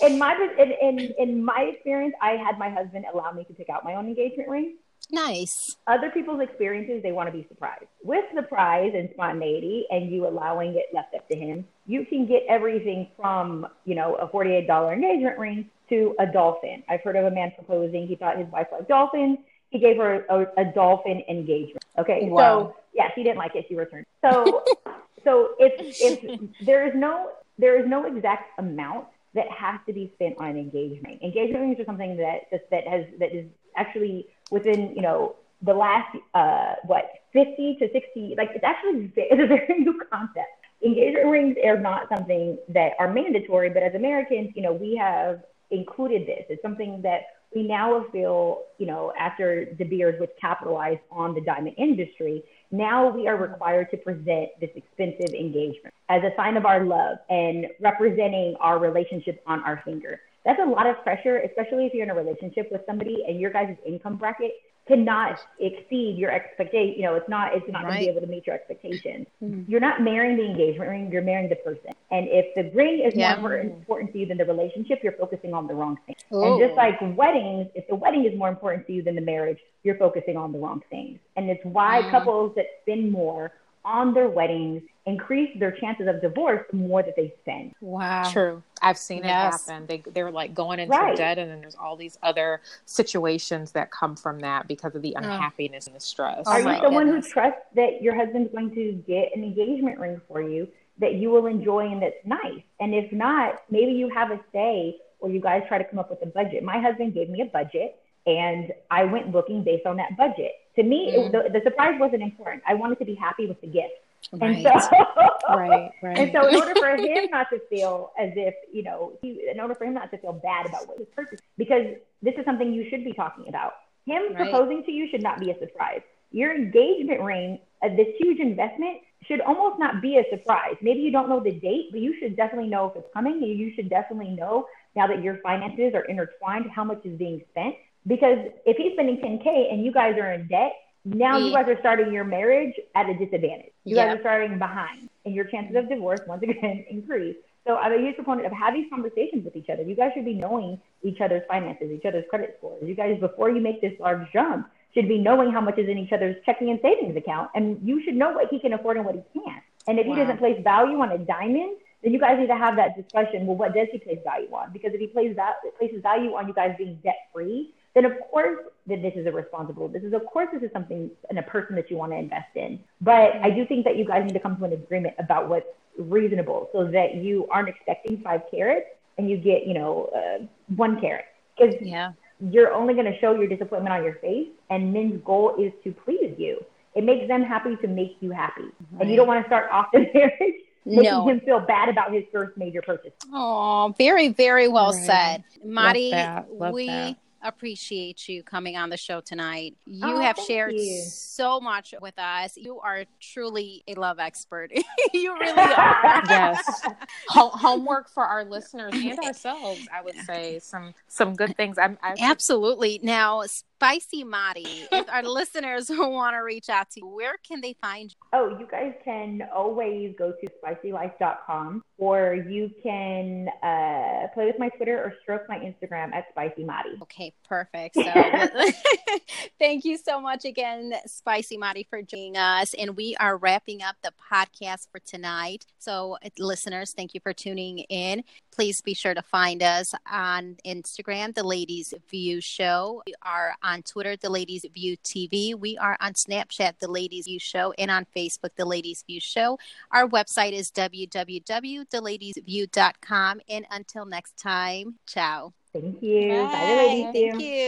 in 0.00 0.18
my 0.18 0.34
in, 0.58 0.72
in 0.80 1.14
in 1.18 1.44
my 1.44 1.70
experience, 1.74 2.14
I 2.22 2.32
had 2.32 2.58
my 2.58 2.70
husband 2.70 3.04
allow 3.12 3.32
me 3.32 3.44
to 3.44 3.52
pick 3.52 3.68
out 3.68 3.84
my 3.84 3.94
own 3.94 4.06
engagement 4.06 4.48
ring. 4.48 4.76
Nice. 5.10 5.76
Other 5.86 6.10
people's 6.10 6.40
experiences, 6.40 7.02
they 7.02 7.12
want 7.12 7.28
to 7.28 7.32
be 7.32 7.46
surprised. 7.48 7.84
With 8.02 8.24
surprise 8.34 8.92
and 8.94 9.10
spontaneity 9.12 9.86
and 9.90 10.10
you 10.10 10.26
allowing 10.26 10.74
it 10.76 10.86
left 10.94 11.14
up 11.14 11.28
to 11.28 11.36
him, 11.36 11.66
you 11.86 12.06
can 12.06 12.26
get 12.26 12.42
everything 12.48 13.08
from, 13.16 13.66
you 13.84 13.94
know, 13.94 14.14
a 14.14 14.26
$48 14.26 14.92
engagement 14.92 15.38
ring 15.38 15.70
to 15.94 16.14
a 16.18 16.26
dolphin. 16.26 16.82
I've 16.88 17.02
heard 17.02 17.16
of 17.16 17.24
a 17.24 17.30
man 17.30 17.52
proposing. 17.54 18.06
He 18.06 18.16
thought 18.16 18.38
his 18.38 18.48
wife 18.48 18.68
liked 18.72 18.88
dolphins. 18.88 19.38
He 19.70 19.78
gave 19.78 19.96
her 19.96 20.24
a, 20.28 20.46
a 20.60 20.64
dolphin 20.64 21.22
engagement. 21.28 21.84
Okay. 21.98 22.28
Wow. 22.28 22.36
So 22.38 22.76
yeah, 22.92 23.08
she 23.14 23.22
didn't 23.22 23.38
like 23.38 23.54
it. 23.54 23.66
She 23.68 23.74
returned. 23.74 24.06
So, 24.22 24.64
so 25.24 25.54
if, 25.58 25.72
if 26.00 26.50
there 26.64 26.86
is 26.86 26.92
no, 26.94 27.30
there 27.58 27.80
is 27.80 27.88
no 27.88 28.04
exact 28.04 28.58
amount 28.58 29.06
that 29.34 29.50
has 29.50 29.80
to 29.86 29.92
be 29.92 30.12
spent 30.14 30.36
on 30.38 30.50
an 30.50 30.56
engagement. 30.56 31.22
Engagement 31.22 31.60
rings 31.60 31.80
are 31.80 31.84
something 31.84 32.16
that 32.16 32.50
just 32.50 32.64
that 32.70 32.86
has 32.86 33.04
that 33.18 33.34
is 33.34 33.46
actually 33.76 34.26
within, 34.50 34.94
you 34.94 35.02
know, 35.02 35.36
the 35.62 35.74
last, 35.74 36.16
uh, 36.34 36.74
what, 36.84 37.10
50 37.32 37.78
to 37.80 37.88
60, 37.90 38.34
like 38.36 38.50
it's 38.54 38.64
actually, 38.64 39.10
it's 39.16 39.42
a 39.42 39.46
very 39.46 39.78
new 39.80 40.00
concept. 40.12 40.48
Engagement 40.84 41.26
rings 41.26 41.56
are 41.64 41.78
not 41.78 42.08
something 42.14 42.58
that 42.68 42.92
are 42.98 43.12
mandatory, 43.12 43.70
but 43.70 43.82
as 43.82 43.94
Americans, 43.94 44.50
you 44.54 44.62
know, 44.62 44.72
we 44.72 44.96
have 44.96 45.40
included 45.70 46.26
this. 46.26 46.44
It's 46.48 46.62
something 46.62 47.00
that 47.02 47.20
we 47.54 47.62
now 47.62 48.04
feel, 48.10 48.64
you 48.78 48.86
know, 48.86 49.12
after 49.18 49.64
De 49.64 49.84
Beers, 49.84 50.20
which 50.20 50.30
capitalized 50.40 51.00
on 51.10 51.34
the 51.34 51.40
diamond 51.40 51.76
industry, 51.78 52.42
now 52.72 53.08
we 53.08 53.28
are 53.28 53.36
required 53.36 53.90
to 53.92 53.96
present 53.96 54.50
this 54.60 54.70
expensive 54.74 55.34
engagement 55.34 55.94
as 56.08 56.22
a 56.22 56.30
sign 56.36 56.56
of 56.56 56.66
our 56.66 56.84
love 56.84 57.18
and 57.30 57.66
representing 57.80 58.56
our 58.60 58.78
relationship 58.78 59.42
on 59.46 59.60
our 59.60 59.80
finger 59.84 60.20
that's 60.44 60.60
a 60.60 60.68
lot 60.68 60.86
of 60.86 61.02
pressure, 61.02 61.38
especially 61.38 61.86
if 61.86 61.94
you're 61.94 62.04
in 62.04 62.10
a 62.10 62.14
relationship 62.14 62.70
with 62.70 62.82
somebody 62.86 63.24
and 63.26 63.40
your 63.40 63.50
guys' 63.50 63.76
income 63.86 64.16
bracket 64.16 64.52
cannot 64.86 65.38
exceed 65.60 66.18
your 66.18 66.30
expectation. 66.30 66.94
You 66.96 67.02
know, 67.02 67.14
it's 67.14 67.28
not 67.28 67.54
it's 67.54 67.66
not 67.68 67.84
right. 67.84 67.90
going 67.90 67.98
to 68.00 68.04
be 68.04 68.10
able 68.10 68.20
to 68.20 68.26
meet 68.26 68.46
your 68.46 68.54
expectations. 68.54 69.26
Mm-hmm. 69.42 69.70
You're 69.70 69.80
not 69.80 70.02
marrying 70.02 70.36
the 70.36 70.44
engagement 70.44 70.90
ring; 70.90 71.10
you're 71.10 71.22
marrying 71.22 71.48
the 71.48 71.56
person. 71.56 71.92
And 72.10 72.28
if 72.28 72.54
the 72.54 72.70
ring 72.76 73.00
is 73.00 73.14
yeah. 73.14 73.40
more 73.40 73.58
important 73.58 74.12
to 74.12 74.18
you 74.18 74.26
than 74.26 74.36
the 74.36 74.44
relationship, 74.44 75.00
you're 75.02 75.16
focusing 75.16 75.54
on 75.54 75.66
the 75.66 75.74
wrong 75.74 75.98
thing. 76.06 76.16
Ooh. 76.32 76.44
And 76.44 76.60
just 76.60 76.76
like 76.76 76.98
weddings, 77.16 77.68
if 77.74 77.88
the 77.88 77.94
wedding 77.94 78.24
is 78.24 78.36
more 78.38 78.48
important 78.48 78.86
to 78.86 78.92
you 78.92 79.02
than 79.02 79.14
the 79.14 79.22
marriage, 79.22 79.58
you're 79.82 79.98
focusing 79.98 80.36
on 80.36 80.52
the 80.52 80.58
wrong 80.58 80.82
things. 80.90 81.18
And 81.36 81.48
it's 81.48 81.64
why 81.64 82.02
mm. 82.02 82.10
couples 82.10 82.52
that 82.56 82.66
spend 82.82 83.10
more 83.10 83.52
on 83.84 84.14
their 84.14 84.28
weddings 84.28 84.82
increase 85.06 85.50
their 85.58 85.70
chances 85.70 86.08
of 86.08 86.20
divorce 86.20 86.64
the 86.70 86.76
more 86.76 87.02
that 87.02 87.14
they 87.16 87.34
spend. 87.42 87.74
Wow. 87.80 88.30
True. 88.30 88.62
I've 88.80 88.96
seen 88.96 89.22
yes. 89.22 89.54
it 89.54 89.72
happen. 89.72 89.86
They 89.86 90.02
they're 90.12 90.30
like 90.30 90.54
going 90.54 90.80
into 90.80 90.96
right. 90.96 91.16
debt 91.16 91.38
and 91.38 91.50
then 91.50 91.60
there's 91.60 91.74
all 91.74 91.96
these 91.96 92.18
other 92.22 92.60
situations 92.86 93.72
that 93.72 93.90
come 93.90 94.16
from 94.16 94.40
that 94.40 94.66
because 94.66 94.94
of 94.94 95.02
the 95.02 95.14
unhappiness 95.16 95.86
oh. 95.86 95.90
and 95.90 95.96
the 95.96 96.04
stress. 96.04 96.46
Are 96.46 96.60
you 96.60 96.80
someone 96.82 97.08
who 97.08 97.20
trusts 97.20 97.60
that 97.74 98.02
your 98.02 98.14
husband's 98.14 98.52
going 98.52 98.74
to 98.74 98.92
get 99.06 99.36
an 99.36 99.44
engagement 99.44 99.98
ring 99.98 100.20
for 100.26 100.40
you 100.40 100.68
that 100.98 101.14
you 101.14 101.30
will 101.30 101.46
enjoy 101.46 101.86
and 101.90 102.00
that's 102.00 102.24
nice? 102.24 102.62
And 102.80 102.94
if 102.94 103.12
not, 103.12 103.62
maybe 103.70 103.92
you 103.92 104.08
have 104.08 104.30
a 104.30 104.40
say 104.52 104.96
or 105.18 105.28
you 105.30 105.40
guys 105.40 105.62
try 105.68 105.78
to 105.78 105.84
come 105.84 105.98
up 105.98 106.10
with 106.10 106.22
a 106.22 106.26
budget. 106.26 106.62
My 106.62 106.78
husband 106.78 107.14
gave 107.14 107.28
me 107.28 107.42
a 107.42 107.46
budget 107.46 107.96
and 108.26 108.72
I 108.90 109.04
went 109.04 109.32
looking 109.32 109.64
based 109.64 109.86
on 109.86 109.96
that 109.96 110.16
budget. 110.16 110.52
To 110.76 110.82
me, 110.82 111.14
mm. 111.14 111.26
it, 111.26 111.32
the, 111.32 111.58
the 111.58 111.64
surprise 111.64 111.98
wasn't 112.00 112.22
important. 112.22 112.62
I 112.66 112.74
wanted 112.74 112.98
to 112.98 113.04
be 113.04 113.14
happy 113.14 113.46
with 113.46 113.60
the 113.60 113.66
gift. 113.66 113.92
Right. 114.32 114.66
And 114.66 114.82
so, 114.82 115.56
right, 115.56 115.90
right. 116.02 116.18
And 116.18 116.32
so, 116.32 116.48
in 116.48 116.56
order 116.56 116.74
for 116.74 116.88
him 116.96 117.28
not 117.30 117.48
to 117.50 117.60
feel 117.70 118.12
as 118.18 118.30
if, 118.34 118.54
you 118.72 118.82
know, 118.82 119.12
he, 119.22 119.46
in 119.50 119.60
order 119.60 119.74
for 119.74 119.84
him 119.84 119.94
not 119.94 120.10
to 120.10 120.18
feel 120.18 120.32
bad 120.32 120.66
about 120.66 120.88
what 120.88 120.98
he's 120.98 121.06
purchased, 121.14 121.42
because 121.58 121.94
this 122.22 122.34
is 122.36 122.44
something 122.44 122.72
you 122.72 122.88
should 122.88 123.04
be 123.04 123.12
talking 123.12 123.48
about. 123.48 123.74
Him 124.06 124.22
right. 124.28 124.36
proposing 124.36 124.82
to 124.84 124.92
you 124.92 125.08
should 125.10 125.22
not 125.22 125.40
be 125.40 125.50
a 125.50 125.58
surprise. 125.58 126.00
Your 126.30 126.54
engagement 126.54 127.20
ring, 127.20 127.60
uh, 127.82 127.90
this 127.90 128.08
huge 128.18 128.40
investment, 128.40 128.98
should 129.26 129.40
almost 129.40 129.78
not 129.78 130.02
be 130.02 130.18
a 130.18 130.24
surprise. 130.30 130.76
Maybe 130.82 131.00
you 131.00 131.12
don't 131.12 131.28
know 131.28 131.40
the 131.40 131.52
date, 131.52 131.88
but 131.90 132.00
you 132.00 132.14
should 132.18 132.36
definitely 132.36 132.68
know 132.68 132.86
if 132.86 132.96
it's 132.96 133.08
coming. 133.12 133.42
You 133.42 133.72
should 133.74 133.88
definitely 133.88 134.30
know 134.30 134.66
now 134.96 135.06
that 135.06 135.22
your 135.22 135.38
finances 135.38 135.94
are 135.94 136.04
intertwined 136.04 136.70
how 136.70 136.84
much 136.84 137.04
is 137.04 137.16
being 137.18 137.42
spent 137.50 137.76
because 138.06 138.38
if 138.66 138.76
he's 138.76 138.92
spending 138.92 139.16
10K 139.16 139.72
and 139.72 139.84
you 139.84 139.92
guys 139.92 140.16
are 140.18 140.32
in 140.32 140.46
debt, 140.46 140.72
now 141.04 141.36
you 141.36 141.50
mm. 141.50 141.54
guys 141.54 141.68
are 141.68 141.78
starting 141.80 142.12
your 142.12 142.24
marriage 142.24 142.74
at 142.94 143.08
a 143.08 143.14
disadvantage. 143.14 143.72
You 143.84 143.96
yep. 143.96 144.08
guys 144.08 144.16
are 144.16 144.20
starting 144.20 144.58
behind, 144.58 145.08
and 145.24 145.34
your 145.34 145.44
chances 145.44 145.76
of 145.76 145.88
divorce 145.88 146.20
once 146.26 146.42
again 146.42 146.84
increase. 146.90 147.36
So 147.66 147.76
I'm 147.76 147.92
a 147.92 147.98
huge 147.98 148.16
proponent 148.16 148.46
of 148.46 148.52
having 148.52 148.88
conversations 148.90 149.44
with 149.44 149.56
each 149.56 149.70
other. 149.70 149.82
You 149.82 149.94
guys 149.94 150.12
should 150.14 150.24
be 150.24 150.34
knowing 150.34 150.80
each 151.02 151.20
other's 151.20 151.42
finances, 151.48 151.90
each 151.90 152.04
other's 152.04 152.24
credit 152.28 152.56
scores. 152.58 152.82
You 152.86 152.94
guys, 152.94 153.18
before 153.20 153.50
you 153.50 153.60
make 153.60 153.80
this 153.80 153.92
large 153.98 154.30
jump, 154.32 154.68
should 154.92 155.08
be 155.08 155.18
knowing 155.18 155.50
how 155.50 155.60
much 155.60 155.78
is 155.78 155.88
in 155.88 155.98
each 155.98 156.12
other's 156.12 156.36
checking 156.46 156.70
and 156.70 156.78
savings 156.80 157.16
account, 157.16 157.50
and 157.54 157.78
you 157.82 158.02
should 158.04 158.14
know 158.14 158.32
what 158.32 158.48
he 158.50 158.58
can 158.58 158.72
afford 158.72 158.96
and 158.96 159.04
what 159.04 159.14
he 159.14 159.40
can't. 159.40 159.62
And 159.86 159.98
if 159.98 160.06
wow. 160.06 160.14
he 160.14 160.20
doesn't 160.20 160.38
place 160.38 160.62
value 160.62 161.00
on 161.00 161.10
a 161.12 161.18
diamond, 161.18 161.76
then 162.02 162.12
you 162.12 162.20
guys 162.20 162.38
need 162.38 162.46
to 162.46 162.56
have 162.56 162.76
that 162.76 162.96
discussion. 162.96 163.46
Well, 163.46 163.56
what 163.56 163.74
does 163.74 163.88
he 163.90 163.98
place 163.98 164.18
value 164.24 164.52
on? 164.52 164.72
Because 164.72 164.92
if 164.94 165.00
he 165.00 165.06
plays 165.06 165.34
that 165.36 165.56
places 165.78 166.02
value 166.02 166.34
on 166.34 166.46
you 166.46 166.54
guys 166.54 166.74
being 166.78 166.98
debt 167.02 167.28
free, 167.32 167.74
then 167.94 168.04
of 168.04 168.12
course 168.30 168.58
that 168.94 169.02
this 169.02 169.14
is 169.16 169.26
a 169.26 169.32
responsible 169.32 169.88
this 169.88 170.02
is 170.02 170.12
of 170.12 170.24
course 170.26 170.48
this 170.52 170.62
is 170.62 170.70
something 170.72 171.10
and 171.28 171.38
a 171.38 171.42
person 171.42 171.74
that 171.74 171.90
you 171.90 171.96
want 171.96 172.12
to 172.12 172.16
invest 172.16 172.54
in 172.54 172.78
but 173.00 173.32
i 173.42 173.50
do 173.50 173.66
think 173.66 173.84
that 173.84 173.96
you 173.96 174.04
guys 174.04 174.24
need 174.24 174.32
to 174.32 174.40
come 174.40 174.56
to 174.56 174.64
an 174.64 174.72
agreement 174.72 175.14
about 175.18 175.48
what's 175.48 175.66
reasonable 175.98 176.68
so 176.72 176.84
that 176.90 177.16
you 177.16 177.46
aren't 177.50 177.68
expecting 177.68 178.20
five 178.22 178.42
carats 178.50 178.86
and 179.18 179.28
you 179.28 179.36
get 179.36 179.66
you 179.66 179.74
know 179.74 180.10
uh, 180.16 180.44
one 180.76 181.00
carat 181.00 181.26
because 181.56 181.74
yeah 181.80 182.12
you're 182.50 182.74
only 182.74 182.94
going 182.94 183.06
to 183.06 183.18
show 183.20 183.32
your 183.34 183.46
disappointment 183.46 183.94
on 183.94 184.02
your 184.02 184.14
face 184.14 184.48
and 184.70 184.92
men's 184.92 185.20
goal 185.24 185.54
is 185.58 185.72
to 185.82 185.92
please 186.04 186.34
you 186.36 186.62
it 186.94 187.04
makes 187.04 187.26
them 187.28 187.42
happy 187.42 187.76
to 187.76 187.88
make 187.88 188.16
you 188.20 188.30
happy 188.30 188.62
right. 188.62 189.00
and 189.00 189.10
you 189.10 189.16
don't 189.16 189.26
want 189.26 189.42
to 189.42 189.48
start 189.48 189.70
off 189.70 189.86
the 189.92 190.00
marriage 190.14 190.54
making 190.84 191.04
no. 191.04 191.28
him 191.28 191.40
feel 191.40 191.60
bad 191.60 191.88
about 191.88 192.12
his 192.12 192.24
first 192.32 192.56
major 192.56 192.82
purchase. 192.82 193.12
Oh, 193.32 193.94
very, 193.96 194.28
very 194.28 194.68
well 194.68 194.92
right. 194.92 195.06
said. 195.06 195.44
Mari, 195.64 196.12
we 196.50 196.86
that 196.86 197.16
appreciate 197.44 198.28
you 198.28 198.42
coming 198.42 198.76
on 198.76 198.90
the 198.90 198.96
show 198.96 199.20
tonight. 199.20 199.76
You 199.86 200.16
oh, 200.16 200.20
have 200.20 200.38
shared 200.38 200.72
you. 200.72 201.02
so 201.02 201.60
much 201.60 201.94
with 202.00 202.18
us. 202.18 202.56
You 202.56 202.80
are 202.80 203.04
truly 203.20 203.84
a 203.86 203.94
love 203.94 204.18
expert. 204.18 204.72
you 205.12 205.38
really 205.38 205.52
are. 205.76 206.22
yes. 206.28 206.82
homework 207.28 208.08
for 208.08 208.24
our 208.24 208.44
listeners 208.44 208.94
and 208.94 209.18
ourselves, 209.20 209.86
I 209.92 210.02
would 210.02 210.16
say 210.26 210.58
some 210.58 210.94
some 211.06 211.34
good 211.34 211.56
things. 211.56 211.78
I'm, 211.78 211.98
I'm 212.02 212.16
absolutely 212.18 212.98
now 213.02 213.42
Spicy 213.84 214.24
Mari. 214.24 214.64
if 214.92 215.10
our 215.10 215.22
listeners 215.22 215.88
who 215.88 216.08
want 216.08 216.34
to 216.34 216.38
reach 216.38 216.70
out 216.70 216.88
to 216.92 217.00
you, 217.00 217.06
where 217.06 217.36
can 217.46 217.60
they 217.60 217.74
find 217.82 218.10
you? 218.10 218.16
Oh, 218.32 218.56
you 218.58 218.66
guys 218.66 218.94
can 219.04 219.46
always 219.54 220.14
go 220.18 220.32
to 220.32 220.48
spicylife.com 220.64 221.84
or 221.98 222.34
you 222.34 222.70
can 222.82 223.48
uh, 223.62 224.28
play 224.32 224.46
with 224.46 224.58
my 224.58 224.70
Twitter 224.70 224.96
or 224.96 225.12
stroke 225.22 225.42
my 225.50 225.58
Instagram 225.58 226.14
at 226.14 226.24
Spicy 226.30 226.64
Mari. 226.64 226.98
Okay, 227.02 227.34
perfect. 227.46 227.96
So 227.96 228.02
thank 229.58 229.84
you 229.84 229.98
so 229.98 230.18
much 230.18 230.46
again, 230.46 230.94
Spicy 231.04 231.58
Mari, 231.58 231.86
for 231.90 232.00
joining 232.00 232.38
us. 232.38 232.72
And 232.72 232.96
we 232.96 233.14
are 233.20 233.36
wrapping 233.36 233.82
up 233.82 233.96
the 234.02 234.14
podcast 234.32 234.88
for 234.90 234.98
tonight. 235.00 235.66
So, 235.78 236.16
listeners, 236.38 236.94
thank 236.94 237.12
you 237.12 237.20
for 237.20 237.34
tuning 237.34 237.80
in. 237.90 238.24
Please 238.54 238.80
be 238.80 238.94
sure 238.94 239.14
to 239.14 239.22
find 239.22 239.64
us 239.64 239.92
on 240.08 240.58
Instagram, 240.64 241.34
The 241.34 241.42
Ladies 241.42 241.92
View 242.08 242.40
Show. 242.40 243.02
We 243.04 243.14
are 243.22 243.56
on 243.64 243.82
Twitter, 243.82 244.16
The 244.16 244.30
Ladies 244.30 244.64
View 244.72 244.96
TV. 244.98 245.58
We 245.58 245.76
are 245.76 245.96
on 246.00 246.12
Snapchat, 246.12 246.78
The 246.78 246.86
Ladies 246.86 247.24
View 247.24 247.40
Show, 247.40 247.74
and 247.78 247.90
on 247.90 248.06
Facebook, 248.16 248.50
The 248.56 248.64
Ladies 248.64 249.02
View 249.08 249.18
Show. 249.18 249.58
Our 249.90 250.06
website 250.06 250.52
is 250.52 250.70
www.theladiesview.com. 250.70 253.40
And 253.48 253.66
until 253.72 254.04
next 254.04 254.38
time, 254.38 255.00
ciao. 255.04 255.52
Thank 255.72 256.00
you. 256.00 256.28
Bye, 256.28 256.52
Bye 256.52 256.76
Ladies 256.76 257.12
View. 257.12 257.30
Thank 257.32 257.42
you. 257.42 257.64